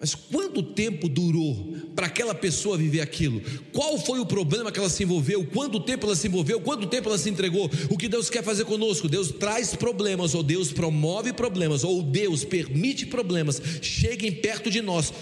mas 0.00 0.14
quanto 0.14 0.62
tempo 0.62 1.06
durou 1.06 1.76
para 1.94 2.06
aquela 2.06 2.34
pessoa 2.34 2.78
viver 2.78 3.02
aquilo? 3.02 3.42
Qual 3.70 3.98
foi 3.98 4.20
o 4.20 4.24
problema 4.24 4.72
que 4.72 4.78
ela 4.78 4.88
se 4.88 5.02
envolveu? 5.02 5.44
Quanto 5.44 5.78
tempo 5.78 6.06
ela 6.06 6.16
se 6.16 6.26
envolveu? 6.26 6.58
Quanto 6.62 6.86
tempo 6.86 7.10
ela 7.10 7.18
se 7.18 7.28
entregou? 7.28 7.70
O 7.90 7.98
que 7.98 8.08
Deus 8.08 8.30
quer 8.30 8.42
fazer 8.42 8.64
conosco? 8.64 9.06
Deus 9.06 9.30
traz 9.32 9.76
problemas, 9.76 10.34
ou 10.34 10.42
Deus 10.42 10.72
promove 10.72 11.34
problemas, 11.34 11.84
ou 11.84 12.02
Deus 12.02 12.42
permite 12.42 13.04
problemas 13.04 13.60
cheguem 13.82 14.32
perto 14.32 14.70
de 14.70 14.80
nós, 14.80 15.12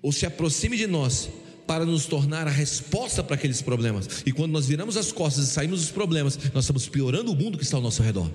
ou 0.00 0.12
se 0.12 0.24
aproxime 0.24 0.76
de 0.76 0.86
nós, 0.86 1.28
para 1.70 1.86
nos 1.86 2.04
tornar 2.04 2.48
a 2.48 2.50
resposta 2.50 3.22
para 3.22 3.36
aqueles 3.36 3.62
problemas. 3.62 4.24
E 4.26 4.32
quando 4.32 4.50
nós 4.50 4.66
viramos 4.66 4.96
as 4.96 5.12
costas 5.12 5.44
e 5.44 5.52
saímos 5.52 5.78
dos 5.78 5.90
problemas, 5.92 6.36
nós 6.52 6.64
estamos 6.64 6.88
piorando 6.88 7.30
o 7.30 7.36
mundo 7.36 7.56
que 7.56 7.62
está 7.62 7.76
ao 7.76 7.80
nosso 7.80 8.02
redor. 8.02 8.28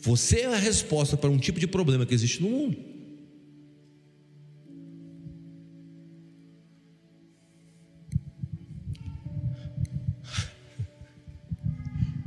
Você 0.00 0.40
é 0.40 0.46
a 0.46 0.56
resposta 0.56 1.16
para 1.16 1.30
um 1.30 1.38
tipo 1.38 1.60
de 1.60 1.68
problema 1.68 2.04
que 2.04 2.12
existe 2.12 2.42
no 2.42 2.50
mundo. 2.50 2.76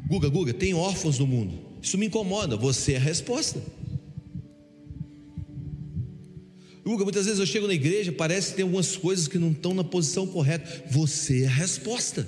Guga, 0.08 0.30
Guga, 0.30 0.54
tem 0.54 0.74
órfãos 0.74 1.20
no 1.20 1.28
mundo. 1.28 1.60
Isso 1.82 1.98
me 1.98 2.06
incomoda. 2.06 2.56
Você 2.56 2.94
é 2.94 2.96
a 2.96 3.02
resposta. 3.02 3.62
Guga, 6.92 7.06
muitas 7.06 7.24
vezes 7.24 7.40
eu 7.40 7.46
chego 7.46 7.68
na 7.68 7.74
igreja, 7.74 8.12
parece 8.12 8.50
que 8.50 8.56
tem 8.58 8.64
algumas 8.64 8.98
coisas 8.98 9.26
que 9.26 9.40
não 9.40 9.52
estão 9.52 9.74
na 9.74 9.84
posição 9.84 10.28
correta. 10.28 10.84
Você 10.90 11.44
é 11.44 11.48
a 11.48 11.50
resposta. 11.50 12.28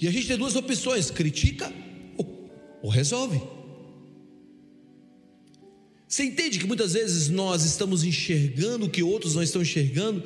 E 0.00 0.06
a 0.06 0.12
gente 0.12 0.28
tem 0.28 0.38
duas 0.38 0.54
opções: 0.54 1.10
critica 1.10 1.72
ou, 2.16 2.48
ou 2.82 2.88
resolve. 2.88 3.42
Você 6.06 6.22
entende 6.22 6.60
que 6.60 6.66
muitas 6.68 6.92
vezes 6.92 7.28
nós 7.28 7.64
estamos 7.64 8.04
enxergando 8.04 8.86
o 8.86 8.90
que 8.90 9.02
outros 9.02 9.34
não 9.34 9.42
estão 9.42 9.60
enxergando? 9.60 10.22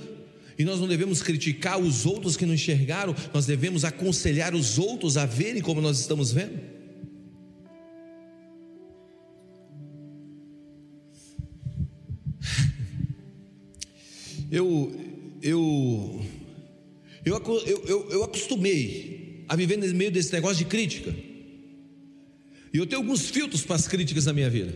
E 0.59 0.65
nós 0.65 0.81
não 0.81 0.87
devemos 0.87 1.23
criticar 1.23 1.81
os 1.81 2.05
outros 2.05 2.37
que 2.37 2.45
não 2.45 2.53
enxergaram, 2.53 3.17
nós 3.33 3.47
devemos 3.47 3.83
aconselhar 3.83 4.55
os 4.55 4.79
outros 4.79 5.17
a 5.17 5.25
verem 5.25 5.63
como 5.63 5.81
nós 5.81 5.99
estamos 6.01 6.33
vendo. 6.33 6.74
Eu, 14.55 14.95
eu, 15.43 16.25
eu, 17.25 17.59
eu, 17.67 18.11
eu, 18.11 18.23
acostumei 18.23 19.45
a 19.49 19.57
viver 19.57 19.77
no 19.77 19.95
meio 19.97 20.13
desse 20.13 20.33
negócio 20.33 20.59
de 20.59 20.67
crítica. 20.67 21.13
E 22.73 22.79
eu 22.79 22.87
tenho 22.87 23.03
alguns 23.03 23.31
filtros 23.31 23.65
para 23.65 23.75
as 23.75 23.89
críticas 23.89 24.27
na 24.27 24.33
minha 24.33 24.49
vida. 24.49 24.73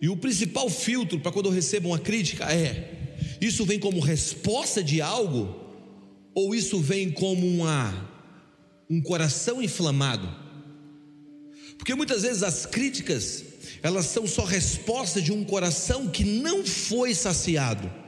E 0.00 0.08
o 0.08 0.16
principal 0.16 0.70
filtro 0.70 1.20
para 1.20 1.30
quando 1.30 1.46
eu 1.46 1.52
recebo 1.52 1.90
uma 1.90 1.98
crítica 1.98 2.50
é: 2.50 3.18
isso 3.42 3.66
vem 3.66 3.78
como 3.78 4.00
resposta 4.00 4.82
de 4.82 5.02
algo, 5.02 5.54
ou 6.34 6.54
isso 6.54 6.80
vem 6.80 7.10
como 7.10 7.46
uma, 7.46 8.10
um 8.88 9.02
coração 9.02 9.60
inflamado? 9.60 10.34
Porque 11.76 11.94
muitas 11.94 12.22
vezes 12.22 12.42
as 12.42 12.64
críticas, 12.64 13.44
elas 13.82 14.06
são 14.06 14.26
só 14.26 14.46
resposta 14.46 15.20
de 15.20 15.30
um 15.30 15.44
coração 15.44 16.08
que 16.08 16.24
não 16.24 16.64
foi 16.64 17.14
saciado. 17.14 18.05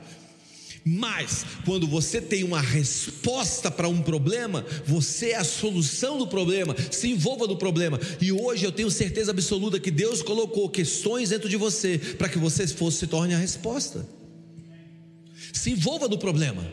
Mas, 0.85 1.45
quando 1.65 1.87
você 1.87 2.21
tem 2.21 2.43
uma 2.43 2.61
resposta 2.61 3.69
para 3.69 3.87
um 3.87 4.01
problema, 4.01 4.65
você 4.85 5.31
é 5.31 5.35
a 5.35 5.43
solução 5.43 6.17
do 6.17 6.27
problema, 6.27 6.75
se 6.89 7.09
envolva 7.09 7.47
no 7.47 7.57
problema. 7.57 7.99
E 8.21 8.31
hoje 8.31 8.65
eu 8.65 8.71
tenho 8.71 8.89
certeza 8.89 9.31
absoluta 9.31 9.79
que 9.79 9.91
Deus 9.91 10.21
colocou 10.21 10.69
questões 10.69 11.29
dentro 11.29 11.49
de 11.49 11.57
você 11.57 11.97
para 11.97 12.29
que 12.29 12.37
você 12.37 12.67
fosse, 12.67 12.99
se 12.99 13.07
torne 13.07 13.33
a 13.33 13.37
resposta 13.37 14.19
se 15.53 15.71
envolva 15.71 16.07
no 16.07 16.17
problema. 16.17 16.65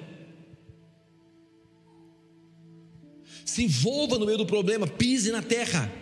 Se 3.44 3.64
envolva 3.64 4.18
no 4.18 4.26
meio 4.26 4.38
do 4.38 4.46
problema, 4.46 4.86
pise 4.86 5.30
na 5.32 5.42
terra. 5.42 5.92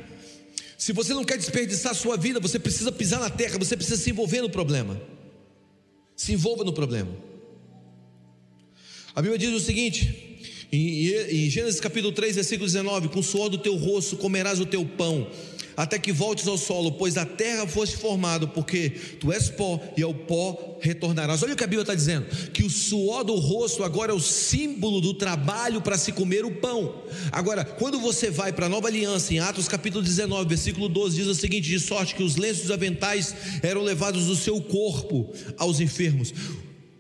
Se 0.77 0.93
você 0.93 1.14
não 1.14 1.25
quer 1.25 1.38
desperdiçar 1.38 1.93
a 1.93 1.95
sua 1.95 2.17
vida, 2.17 2.40
você 2.40 2.59
precisa 2.59 2.90
pisar 2.93 3.21
na 3.21 3.31
terra, 3.31 3.59
você 3.59 3.77
precisa 3.77 3.97
se 3.97 4.11
envolver 4.11 4.43
no 4.43 4.51
problema. 4.51 5.01
Se 6.17 6.33
envolva 6.33 6.64
no 6.64 6.73
problema. 6.73 7.11
A 9.14 9.22
Bíblia 9.22 9.38
diz 9.38 9.50
o 9.50 9.61
seguinte, 9.64 10.38
em 10.72 11.48
Gênesis 11.48 11.79
capítulo 11.79 12.12
3, 12.12 12.35
versículo 12.35 12.66
19: 12.66 13.09
Com 13.09 13.20
o 13.20 13.22
suor 13.22 13.48
do 13.48 13.57
teu 13.57 13.77
rosto 13.77 14.16
comerás 14.16 14.59
o 14.59 14.66
teu 14.66 14.85
pão, 14.85 15.29
até 15.77 16.00
que 16.00 16.12
voltes 16.12 16.48
ao 16.48 16.59
solo, 16.59 16.90
pois 16.90 17.16
a 17.16 17.24
terra 17.24 17.64
foste 17.64 17.96
formado, 17.96 18.48
porque 18.48 18.90
tu 19.20 19.33
és 19.33 19.48
pó 19.48 19.81
e 19.96 20.03
ao 20.03 20.12
pó 20.12 20.79
retornarás. 20.81 21.44
Olha 21.44 21.55
o 21.55 21.57
que 21.57 21.62
a 21.62 21.66
Bíblia 21.68 21.83
está 21.83 21.94
dizendo: 21.94 22.27
que 22.53 22.64
o 22.64 22.70
suor 22.70 23.22
do 23.22 23.37
rosto 23.37 23.85
agora 23.85 24.11
é 24.11 24.14
o 24.16 24.18
símbolo 24.18 25.00
do 25.00 25.14
trabalho 25.14 25.81
para 25.81 25.96
se 25.96 26.11
comer 26.11 26.44
o 26.44 26.50
pão. 26.50 27.05
Agora, 27.31 27.64
quando 27.64 28.00
você 28.00 28.31
vai 28.31 28.53
para 28.53 28.66
a 28.66 28.68
nova 28.68 28.88
aliança, 28.88 29.33
em 29.33 29.38
Atos 29.38 29.68
capítulo 29.68 30.03
19, 30.03 30.48
versículo 30.48 30.88
12, 30.88 31.18
diz 31.18 31.27
o 31.29 31.37
seguinte: 31.37 31.68
de 31.68 31.79
sorte 31.79 32.16
que 32.16 32.22
os 32.24 32.35
lenços 32.35 32.72
aventais 32.72 33.33
eram 33.62 33.85
levados 33.85 34.27
do 34.27 34.35
seu 34.35 34.61
corpo 34.61 35.33
aos 35.57 35.79
enfermos. 35.79 36.35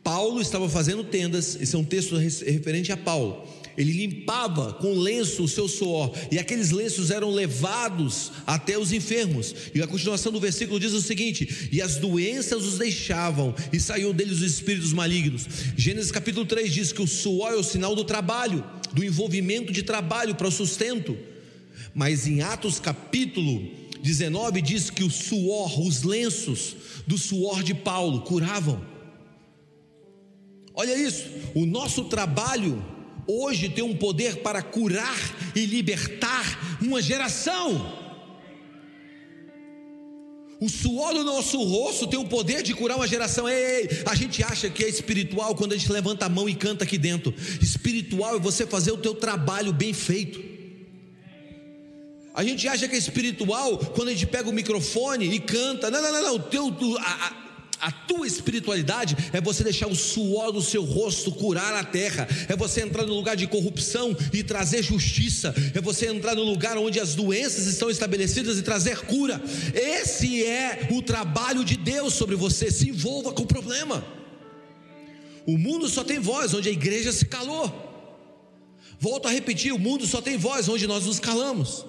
Paulo 0.04 0.40
estava 0.40 0.68
fazendo 0.68 1.02
tendas, 1.02 1.56
esse 1.60 1.74
é 1.74 1.78
um 1.78 1.84
texto 1.84 2.16
referente 2.16 2.92
a 2.92 2.96
Paulo 2.96 3.44
ele 3.76 3.92
limpava 3.92 4.72
com 4.74 4.98
lenço 4.98 5.42
o 5.42 5.48
seu 5.48 5.68
suor, 5.68 6.12
e 6.30 6.38
aqueles 6.38 6.70
lenços 6.70 7.10
eram 7.10 7.30
levados 7.30 8.32
até 8.46 8.78
os 8.78 8.92
enfermos. 8.92 9.54
E 9.74 9.82
a 9.82 9.86
continuação 9.86 10.32
do 10.32 10.40
versículo 10.40 10.78
diz 10.78 10.92
o 10.92 11.00
seguinte: 11.00 11.68
E 11.72 11.82
as 11.82 11.96
doenças 11.96 12.64
os 12.64 12.78
deixavam, 12.78 13.54
e 13.72 13.80
saíam 13.80 14.12
deles 14.12 14.38
os 14.38 14.42
espíritos 14.42 14.92
malignos. 14.92 15.46
Gênesis 15.76 16.12
capítulo 16.12 16.46
3 16.46 16.72
diz 16.72 16.92
que 16.92 17.02
o 17.02 17.08
suor 17.08 17.52
é 17.52 17.56
o 17.56 17.64
sinal 17.64 17.94
do 17.94 18.04
trabalho, 18.04 18.64
do 18.92 19.04
envolvimento 19.04 19.72
de 19.72 19.82
trabalho 19.82 20.34
para 20.34 20.48
o 20.48 20.52
sustento. 20.52 21.16
Mas 21.94 22.26
em 22.26 22.42
Atos 22.42 22.80
capítulo 22.80 23.70
19 24.02 24.60
diz 24.60 24.90
que 24.90 25.04
o 25.04 25.10
suor, 25.10 25.80
os 25.80 26.02
lenços 26.02 26.76
do 27.06 27.18
suor 27.18 27.62
de 27.62 27.74
Paulo 27.74 28.22
curavam. 28.22 28.93
Olha 30.74 30.96
isso, 30.96 31.28
o 31.54 31.64
nosso 31.64 32.04
trabalho 32.04 32.84
hoje 33.26 33.68
tem 33.68 33.84
um 33.84 33.96
poder 33.96 34.38
para 34.38 34.60
curar 34.60 35.16
e 35.54 35.64
libertar 35.64 36.78
uma 36.82 37.00
geração. 37.00 38.02
O 40.60 40.68
suor 40.68 41.12
do 41.12 41.22
nosso 41.22 41.62
rosto 41.62 42.06
tem 42.06 42.18
o 42.18 42.24
poder 42.24 42.62
de 42.62 42.74
curar 42.74 42.96
uma 42.96 43.06
geração. 43.06 43.48
Ei, 43.48 43.88
a 44.06 44.14
gente 44.14 44.42
acha 44.42 44.68
que 44.70 44.84
é 44.84 44.88
espiritual 44.88 45.54
quando 45.54 45.74
a 45.74 45.76
gente 45.76 45.92
levanta 45.92 46.26
a 46.26 46.28
mão 46.28 46.48
e 46.48 46.54
canta 46.54 46.84
aqui 46.84 46.98
dentro. 46.98 47.34
Espiritual 47.60 48.36
é 48.36 48.40
você 48.40 48.66
fazer 48.66 48.90
o 48.90 48.96
teu 48.96 49.14
trabalho 49.14 49.72
bem 49.72 49.92
feito. 49.92 50.42
A 52.34 52.42
gente 52.42 52.66
acha 52.66 52.88
que 52.88 52.96
é 52.96 52.98
espiritual 52.98 53.78
quando 53.78 54.08
a 54.08 54.12
gente 54.12 54.26
pega 54.26 54.48
o 54.48 54.52
microfone 54.52 55.32
e 55.32 55.38
canta. 55.38 55.90
Não, 55.90 56.02
não, 56.02 56.12
não, 56.12 56.22
não. 56.22 56.34
O 56.34 56.40
teu, 56.40 56.66
a, 56.98 57.26
a, 57.26 57.43
a 57.84 57.92
tua 57.92 58.26
espiritualidade 58.26 59.14
é 59.30 59.42
você 59.42 59.62
deixar 59.62 59.88
o 59.88 59.94
suor 59.94 60.50
do 60.50 60.62
seu 60.62 60.82
rosto 60.82 61.30
curar 61.30 61.74
a 61.74 61.84
terra, 61.84 62.26
é 62.48 62.56
você 62.56 62.80
entrar 62.80 63.04
no 63.04 63.12
lugar 63.12 63.36
de 63.36 63.46
corrupção 63.46 64.16
e 64.32 64.42
trazer 64.42 64.82
justiça, 64.82 65.54
é 65.74 65.82
você 65.82 66.06
entrar 66.06 66.34
no 66.34 66.44
lugar 66.44 66.78
onde 66.78 66.98
as 66.98 67.14
doenças 67.14 67.66
estão 67.66 67.90
estabelecidas 67.90 68.56
e 68.56 68.62
trazer 68.62 69.00
cura. 69.00 69.38
Esse 69.74 70.46
é 70.46 70.88
o 70.92 71.02
trabalho 71.02 71.62
de 71.62 71.76
Deus 71.76 72.14
sobre 72.14 72.34
você. 72.34 72.70
Se 72.70 72.88
envolva 72.88 73.34
com 73.34 73.42
o 73.42 73.46
problema. 73.46 74.02
O 75.46 75.58
mundo 75.58 75.86
só 75.86 76.02
tem 76.02 76.18
voz 76.18 76.54
onde 76.54 76.70
a 76.70 76.72
igreja 76.72 77.12
se 77.12 77.26
calou. 77.26 77.70
Volto 78.98 79.28
a 79.28 79.30
repetir: 79.30 79.74
o 79.74 79.78
mundo 79.78 80.06
só 80.06 80.22
tem 80.22 80.38
voz 80.38 80.70
onde 80.70 80.86
nós 80.86 81.04
nos 81.04 81.20
calamos. 81.20 81.84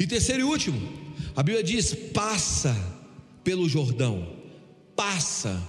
E 0.00 0.04
terceiro 0.04 0.40
e 0.40 0.44
último, 0.44 0.80
a 1.36 1.44
Bíblia 1.44 1.62
diz: 1.62 1.94
passa 2.12 2.76
pelo 3.44 3.68
Jordão 3.68 4.39
passa. 4.96 5.60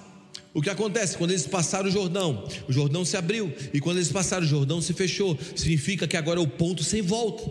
O 0.54 0.62
que 0.62 0.70
acontece? 0.70 1.18
Quando 1.18 1.32
eles 1.32 1.48
passaram 1.48 1.88
o 1.88 1.92
Jordão, 1.92 2.46
o 2.68 2.74
Jordão 2.74 3.06
se 3.06 3.16
abriu, 3.16 3.54
e 3.74 3.80
quando 3.80 3.98
eles 3.98 4.12
passaram 4.12 4.46
o 4.46 4.50
Jordão 4.50 4.82
se 4.82 4.94
fechou, 4.94 5.38
significa 5.56 6.08
que 6.08 6.18
agora 6.18 6.40
é 6.40 6.44
o 6.44 6.48
ponto 6.48 6.84
sem 6.84 7.02
volta. 7.02 7.44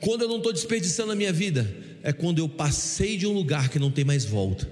Quando 0.00 0.22
eu 0.22 0.28
não 0.28 0.38
estou 0.38 0.52
desperdiçando 0.52 1.12
a 1.12 1.16
minha 1.16 1.32
vida, 1.32 1.76
é 2.02 2.12
quando 2.12 2.38
eu 2.38 2.48
passei 2.48 3.16
de 3.16 3.26
um 3.26 3.32
lugar 3.32 3.68
que 3.68 3.78
não 3.78 3.90
tem 3.90 4.04
mais 4.04 4.24
volta. 4.24 4.68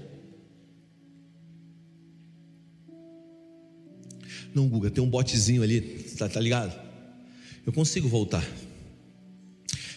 Não, 4.55 4.67
Guga, 4.67 4.89
tem 4.89 5.03
um 5.03 5.09
botezinho 5.09 5.61
ali, 5.61 5.81
tá, 6.17 6.27
tá 6.27 6.39
ligado? 6.39 6.73
Eu 7.65 7.71
consigo 7.73 8.07
voltar. 8.07 8.43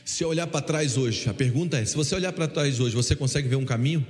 Se 0.05 0.25
eu 0.25 0.29
olhar 0.29 0.47
para 0.49 0.61
trás 0.61 0.99
hoje, 0.99 1.31
a 1.31 1.33
pergunta 1.33 1.79
é: 1.79 1.85
se 1.85 1.97
você 1.97 2.15
olhar 2.15 2.33
para 2.33 2.49
trás 2.49 2.81
hoje, 2.81 2.95
você 2.95 3.17
consegue 3.17 3.49
ver 3.49 3.57
um 3.57 3.65
caminho? 3.65 4.05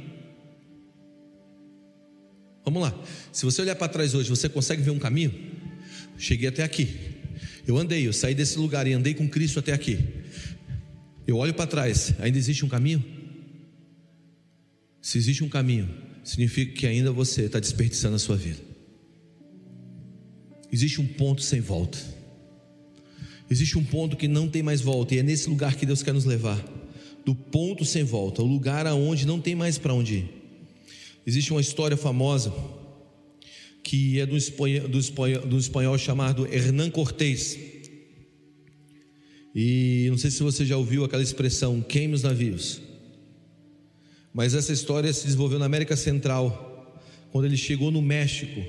Vamos 2.65 2.83
lá. 2.83 3.03
Se 3.33 3.45
você 3.45 3.63
olhar 3.63 3.75
para 3.75 3.89
trás 3.89 4.15
hoje, 4.15 4.29
você 4.29 4.49
consegue 4.49 4.83
ver 4.83 4.91
um 4.91 4.99
caminho? 4.99 5.33
Cheguei 6.19 6.49
até 6.49 6.63
aqui. 6.63 6.89
Eu 7.67 7.79
andei, 7.79 8.07
eu 8.07 8.13
saí 8.13 8.35
desse 8.35 8.59
lugar 8.59 8.87
e 8.87 8.93
andei 8.93 9.15
com 9.15 9.29
Cristo 9.29 9.59
até 9.59 9.73
aqui. 9.73 9.99
Eu 11.27 11.37
olho 11.37 11.55
para 11.55 11.67
trás, 11.67 12.15
ainda 12.19 12.37
existe 12.37 12.65
um 12.65 12.69
caminho? 12.69 13.05
Se 15.01 15.17
existe 15.17 15.43
um 15.45 15.49
caminho, 15.49 15.89
significa 16.25 16.73
que 16.73 16.87
ainda 16.87 17.13
você 17.13 17.43
está 17.43 17.59
desperdiçando 17.59 18.17
a 18.17 18.19
sua 18.19 18.37
vida. 18.37 18.59
Existe 20.73 21.01
um 21.01 21.07
ponto 21.07 21.43
sem 21.43 21.61
volta. 21.61 21.99
Existe 23.51 23.79
um 23.79 23.85
ponto 23.85 24.17
que 24.17 24.29
não 24.29 24.49
tem 24.49 24.63
mais 24.63 24.81
volta, 24.81 25.15
e 25.15 25.19
é 25.19 25.23
nesse 25.23 25.49
lugar 25.49 25.75
que 25.75 25.87
Deus 25.87 26.03
quer 26.03 26.13
nos 26.13 26.25
levar 26.25 26.63
do 27.25 27.35
ponto 27.35 27.85
sem 27.85 28.03
volta, 28.03 28.43
o 28.43 28.47
lugar 28.47 28.87
aonde 28.87 29.27
não 29.27 29.41
tem 29.41 29.55
mais 29.55 29.79
para 29.79 29.95
onde 29.95 30.17
ir. 30.17 30.39
Existe 31.27 31.53
uma 31.53 31.61
história 31.61 31.97
famosa 31.97 32.53
que 33.83 34.21
é 34.21 34.27
do 34.27 34.37
espanhol, 34.37 34.89
do 34.89 34.99
espanhol, 34.99 35.47
do 35.47 35.59
espanhol 35.59 35.99
chamado 35.99 36.47
Hernán 36.47 36.91
Cortés. 36.91 37.59
E 39.55 40.07
não 40.11 40.18
sei 40.18 40.31
se 40.31 40.43
você 40.43 40.64
já 40.64 40.77
ouviu 40.77 41.05
aquela 41.05 41.23
expressão, 41.23 41.81
queime 41.81 42.14
os 42.14 42.23
navios. 42.23 42.81
Mas 44.33 44.55
essa 44.55 44.73
história 44.73 45.12
se 45.12 45.25
desenvolveu 45.25 45.59
na 45.59 45.66
América 45.66 45.97
Central, 45.97 47.01
quando 47.33 47.47
ele 47.47 47.57
chegou 47.57 47.91
no 47.91 48.01
México 48.01 48.62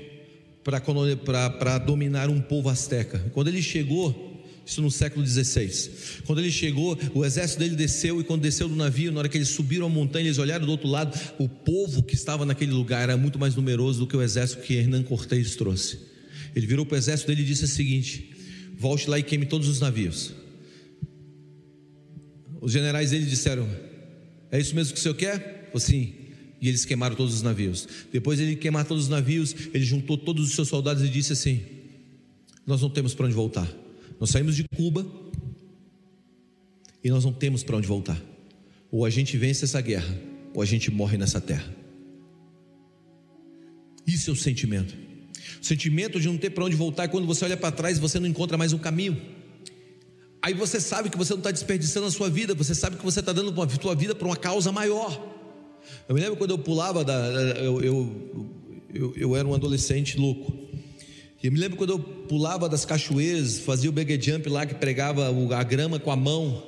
para 0.64 1.78
dominar 1.78 2.28
um 2.28 2.40
povo 2.40 2.68
asteca. 2.68 3.30
Quando 3.32 3.48
ele 3.48 3.62
chegou, 3.62 4.31
isso 4.64 4.80
no 4.80 4.90
século 4.90 5.26
XVI. 5.26 5.90
Quando 6.24 6.40
ele 6.40 6.50
chegou, 6.50 6.98
o 7.14 7.24
exército 7.24 7.60
dele 7.60 7.76
desceu, 7.76 8.20
e 8.20 8.24
quando 8.24 8.42
desceu 8.42 8.68
do 8.68 8.76
navio, 8.76 9.10
na 9.12 9.20
hora 9.20 9.28
que 9.28 9.36
eles 9.36 9.48
subiram 9.48 9.86
a 9.86 9.90
montanha, 9.90 10.26
eles 10.26 10.38
olharam 10.38 10.64
do 10.64 10.70
outro 10.70 10.88
lado, 10.88 11.18
o 11.38 11.48
povo 11.48 12.02
que 12.02 12.14
estava 12.14 12.44
naquele 12.44 12.72
lugar 12.72 13.02
era 13.02 13.16
muito 13.16 13.38
mais 13.38 13.54
numeroso 13.54 14.00
do 14.00 14.06
que 14.06 14.16
o 14.16 14.22
exército 14.22 14.62
que 14.62 14.74
Hernán 14.74 15.02
Cortés 15.02 15.56
trouxe. 15.56 15.98
Ele 16.54 16.66
virou 16.66 16.86
para 16.86 16.94
o 16.94 16.98
exército 16.98 17.28
dele 17.28 17.42
e 17.42 17.46
disse 17.46 17.64
o 17.64 17.68
seguinte: 17.68 18.30
volte 18.76 19.08
lá 19.08 19.18
e 19.18 19.22
queime 19.22 19.46
todos 19.46 19.68
os 19.68 19.80
navios. 19.80 20.34
Os 22.60 22.72
generais 22.72 23.10
dele 23.10 23.26
disseram: 23.26 23.68
É 24.50 24.60
isso 24.60 24.74
mesmo 24.74 24.92
que 24.92 25.00
o 25.00 25.02
senhor 25.02 25.14
quer? 25.14 25.70
Falei, 25.72 25.86
sim. 25.86 26.14
E 26.60 26.68
eles 26.68 26.84
queimaram 26.84 27.16
todos 27.16 27.34
os 27.34 27.42
navios. 27.42 27.88
Depois 28.12 28.38
ele 28.38 28.54
queimar 28.54 28.84
todos 28.84 29.04
os 29.04 29.08
navios, 29.08 29.54
ele 29.74 29.84
juntou 29.84 30.16
todos 30.16 30.48
os 30.48 30.54
seus 30.54 30.68
soldados 30.68 31.02
e 31.02 31.08
disse 31.08 31.32
assim: 31.32 31.60
Nós 32.64 32.80
não 32.80 32.88
temos 32.90 33.14
para 33.14 33.26
onde 33.26 33.34
voltar. 33.34 33.81
Nós 34.22 34.30
saímos 34.30 34.54
de 34.54 34.62
Cuba 34.76 35.04
e 37.02 37.10
nós 37.10 37.24
não 37.24 37.32
temos 37.32 37.64
para 37.64 37.76
onde 37.76 37.88
voltar. 37.88 38.22
Ou 38.88 39.04
a 39.04 39.10
gente 39.10 39.36
vence 39.36 39.64
essa 39.64 39.80
guerra, 39.80 40.16
ou 40.54 40.62
a 40.62 40.64
gente 40.64 40.92
morre 40.92 41.18
nessa 41.18 41.40
terra. 41.40 41.68
Isso 44.06 44.30
é 44.30 44.32
o 44.32 44.36
sentimento. 44.36 44.96
O 45.60 45.64
sentimento 45.64 46.20
de 46.20 46.28
não 46.28 46.38
ter 46.38 46.50
para 46.50 46.64
onde 46.64 46.76
voltar 46.76 47.02
é 47.02 47.08
quando 47.08 47.26
você 47.26 47.44
olha 47.46 47.56
para 47.56 47.72
trás 47.72 47.98
e 47.98 48.00
você 48.00 48.20
não 48.20 48.28
encontra 48.28 48.56
mais 48.56 48.72
um 48.72 48.78
caminho. 48.78 49.20
Aí 50.40 50.54
você 50.54 50.80
sabe 50.80 51.10
que 51.10 51.18
você 51.18 51.32
não 51.32 51.40
está 51.40 51.50
desperdiçando 51.50 52.06
a 52.06 52.10
sua 52.12 52.30
vida, 52.30 52.54
você 52.54 52.76
sabe 52.76 52.98
que 52.98 53.04
você 53.04 53.18
está 53.18 53.32
dando 53.32 53.60
a 53.60 53.68
sua 53.70 53.96
vida 53.96 54.14
para 54.14 54.28
uma 54.28 54.36
causa 54.36 54.70
maior. 54.70 55.20
Eu 56.08 56.14
me 56.14 56.20
lembro 56.20 56.36
quando 56.36 56.52
eu 56.52 56.58
pulava, 56.58 57.04
da, 57.04 57.12
eu, 57.58 57.82
eu, 57.82 58.46
eu, 58.94 59.14
eu 59.16 59.36
era 59.36 59.48
um 59.48 59.52
adolescente 59.52 60.16
louco. 60.16 60.70
E 61.42 61.46
eu 61.46 61.52
me 61.52 61.58
lembro 61.58 61.76
quando 61.76 61.90
eu 61.90 61.98
pulava 61.98 62.68
das 62.68 62.84
cachoeiras, 62.84 63.58
fazia 63.58 63.90
o 63.90 63.92
big 63.92 64.20
jump 64.22 64.48
lá 64.48 64.64
que 64.64 64.74
pregava 64.74 65.28
a 65.56 65.62
grama 65.64 65.98
com 65.98 66.10
a 66.10 66.16
mão. 66.16 66.62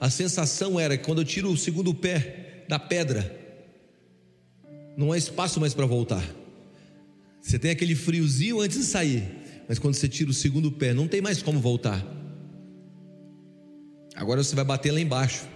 A 0.00 0.10
sensação 0.10 0.78
era 0.78 0.96
que 0.96 1.04
quando 1.04 1.20
eu 1.20 1.24
tiro 1.24 1.50
o 1.50 1.56
segundo 1.56 1.94
pé 1.94 2.64
da 2.68 2.78
pedra, 2.78 3.36
não 4.96 5.12
há 5.12 5.18
espaço 5.18 5.60
mais 5.60 5.72
para 5.72 5.86
voltar. 5.86 6.24
Você 7.40 7.58
tem 7.58 7.70
aquele 7.70 7.94
friozinho 7.94 8.60
antes 8.60 8.78
de 8.78 8.84
sair, 8.84 9.22
mas 9.68 9.78
quando 9.78 9.94
você 9.94 10.08
tira 10.08 10.30
o 10.30 10.34
segundo 10.34 10.72
pé, 10.72 10.92
não 10.92 11.06
tem 11.06 11.20
mais 11.20 11.40
como 11.40 11.60
voltar. 11.60 12.04
Agora 14.16 14.42
você 14.42 14.56
vai 14.56 14.64
bater 14.64 14.90
lá 14.90 15.00
embaixo. 15.00 15.46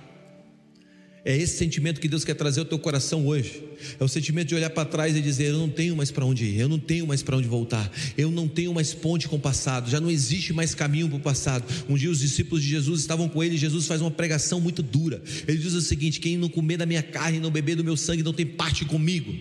É 1.25 1.37
esse 1.37 1.57
sentimento 1.57 2.01
que 2.01 2.09
Deus 2.09 2.25
quer 2.25 2.35
trazer 2.35 2.61
ao 2.61 2.67
teu 2.67 2.79
coração 2.79 3.29
hoje. 3.29 3.63
É 3.99 4.03
o 4.03 4.09
sentimento 4.09 4.49
de 4.49 4.57
olhar 4.57 4.71
para 4.71 4.85
trás 4.85 5.17
e 5.17 5.21
dizer: 5.21 5.51
Eu 5.51 5.59
não 5.59 5.69
tenho 5.69 5.95
mais 5.95 6.11
para 6.11 6.25
onde 6.25 6.45
ir, 6.45 6.59
eu 6.59 6.69
não 6.69 6.81
tenho 6.81 7.07
mais 7.07 7.23
para 7.23 7.37
onde 7.37 7.47
voltar, 7.47 7.91
eu 8.19 8.29
não 8.29 8.49
tenho 8.49 8.75
mais 8.75 8.93
ponte 8.93 9.29
com 9.29 9.37
o 9.37 9.41
passado, 9.41 9.89
já 9.89 10.01
não 10.01 10.11
existe 10.11 10.53
mais 10.53 10.75
caminho 10.75 11.09
para 11.09 11.19
o 11.19 11.21
passado. 11.21 11.65
Um 11.89 11.97
dia 11.97 12.11
os 12.11 12.19
discípulos 12.19 12.63
de 12.63 12.71
Jesus 12.71 13.01
estavam 13.01 13.29
com 13.29 13.43
ele 13.43 13.55
e 13.55 13.59
Jesus 13.59 13.87
faz 13.87 14.01
uma 14.01 14.11
pregação 14.11 14.61
muito 14.61 14.83
dura. 14.83 15.23
Ele 15.47 15.59
diz 15.59 15.75
o 15.75 15.81
seguinte: 15.81 16.19
Quem 16.19 16.37
não 16.37 16.49
comer 16.49 16.77
da 16.77 16.87
minha 16.87 17.03
carne 17.03 17.39
não 17.39 17.53
beber 17.53 17.77
do 17.77 17.85
meu 17.85 17.97
sangue 17.97 18.25
não 18.25 18.33
tem 18.33 18.47
parte 18.47 18.85
comigo. 18.85 19.33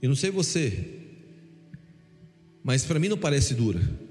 Eu 0.00 0.08
não 0.08 0.16
sei 0.16 0.30
você, 0.30 0.86
mas 2.64 2.82
para 2.82 2.98
mim 2.98 3.08
não 3.08 3.18
parece 3.18 3.52
dura. 3.52 4.09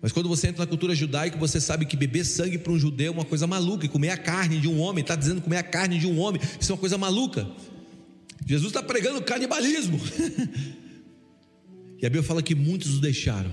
Mas 0.00 0.12
quando 0.12 0.28
você 0.28 0.48
entra 0.48 0.64
na 0.64 0.66
cultura 0.66 0.94
judaica, 0.94 1.36
você 1.36 1.60
sabe 1.60 1.84
que 1.84 1.96
beber 1.96 2.24
sangue 2.24 2.56
para 2.56 2.72
um 2.72 2.78
judeu 2.78 3.08
é 3.08 3.10
uma 3.10 3.24
coisa 3.24 3.46
maluca, 3.46 3.84
e 3.84 3.88
comer 3.88 4.10
a 4.10 4.16
carne 4.16 4.60
de 4.60 4.68
um 4.68 4.78
homem, 4.78 5.02
está 5.02 5.16
dizendo 5.16 5.40
comer 5.40 5.56
a 5.56 5.62
carne 5.62 5.98
de 5.98 6.06
um 6.06 6.18
homem, 6.18 6.40
isso 6.60 6.70
é 6.70 6.74
uma 6.74 6.80
coisa 6.80 6.96
maluca. 6.96 7.48
Jesus 8.46 8.70
está 8.70 8.82
pregando 8.82 9.20
canibalismo. 9.22 10.00
e 12.00 12.06
a 12.06 12.08
Bíblia 12.08 12.22
fala 12.22 12.42
que 12.42 12.54
muitos 12.54 12.96
o 12.96 13.00
deixaram. 13.00 13.52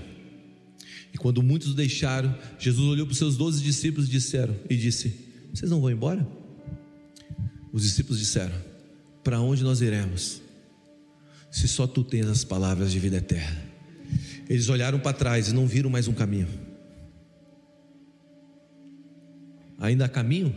E 1.12 1.18
quando 1.18 1.42
muitos 1.42 1.72
o 1.72 1.74
deixaram, 1.74 2.36
Jesus 2.58 2.86
olhou 2.86 3.06
para 3.06 3.12
os 3.12 3.18
seus 3.18 3.36
doze 3.36 3.62
discípulos 3.62 4.08
e, 4.08 4.12
disseram, 4.12 4.54
e 4.70 4.76
disse: 4.76 5.28
Vocês 5.52 5.70
não 5.70 5.80
vão 5.80 5.90
embora? 5.90 6.26
Os 7.72 7.82
discípulos 7.82 8.18
disseram: 8.20 8.54
Para 9.24 9.40
onde 9.40 9.64
nós 9.64 9.80
iremos? 9.80 10.40
Se 11.50 11.66
só 11.66 11.86
tu 11.86 12.04
tens 12.04 12.26
as 12.26 12.44
palavras 12.44 12.92
de 12.92 12.98
vida 12.98 13.16
eterna. 13.16 13.65
Eles 14.48 14.68
olharam 14.68 14.98
para 14.98 15.16
trás 15.16 15.48
e 15.48 15.54
não 15.54 15.66
viram 15.66 15.90
mais 15.90 16.06
um 16.06 16.12
caminho. 16.12 16.48
Ainda 19.78 20.04
há 20.04 20.08
caminho? 20.08 20.54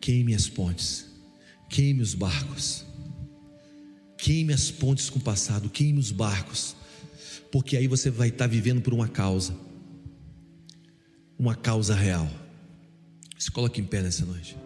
Queime 0.00 0.34
as 0.34 0.48
pontes, 0.48 1.06
queime 1.68 2.00
os 2.00 2.14
barcos, 2.14 2.84
queime 4.16 4.52
as 4.52 4.70
pontes 4.70 5.10
com 5.10 5.18
o 5.18 5.22
passado, 5.22 5.68
queime 5.68 5.98
os 5.98 6.12
barcos, 6.12 6.76
porque 7.50 7.76
aí 7.76 7.88
você 7.88 8.10
vai 8.10 8.28
estar 8.28 8.46
vivendo 8.46 8.80
por 8.80 8.94
uma 8.94 9.08
causa, 9.08 9.54
uma 11.38 11.54
causa 11.54 11.94
real. 11.94 12.30
Se 13.38 13.50
coloque 13.50 13.80
em 13.80 13.84
pé 13.84 14.00
nessa 14.00 14.24
noite. 14.24 14.56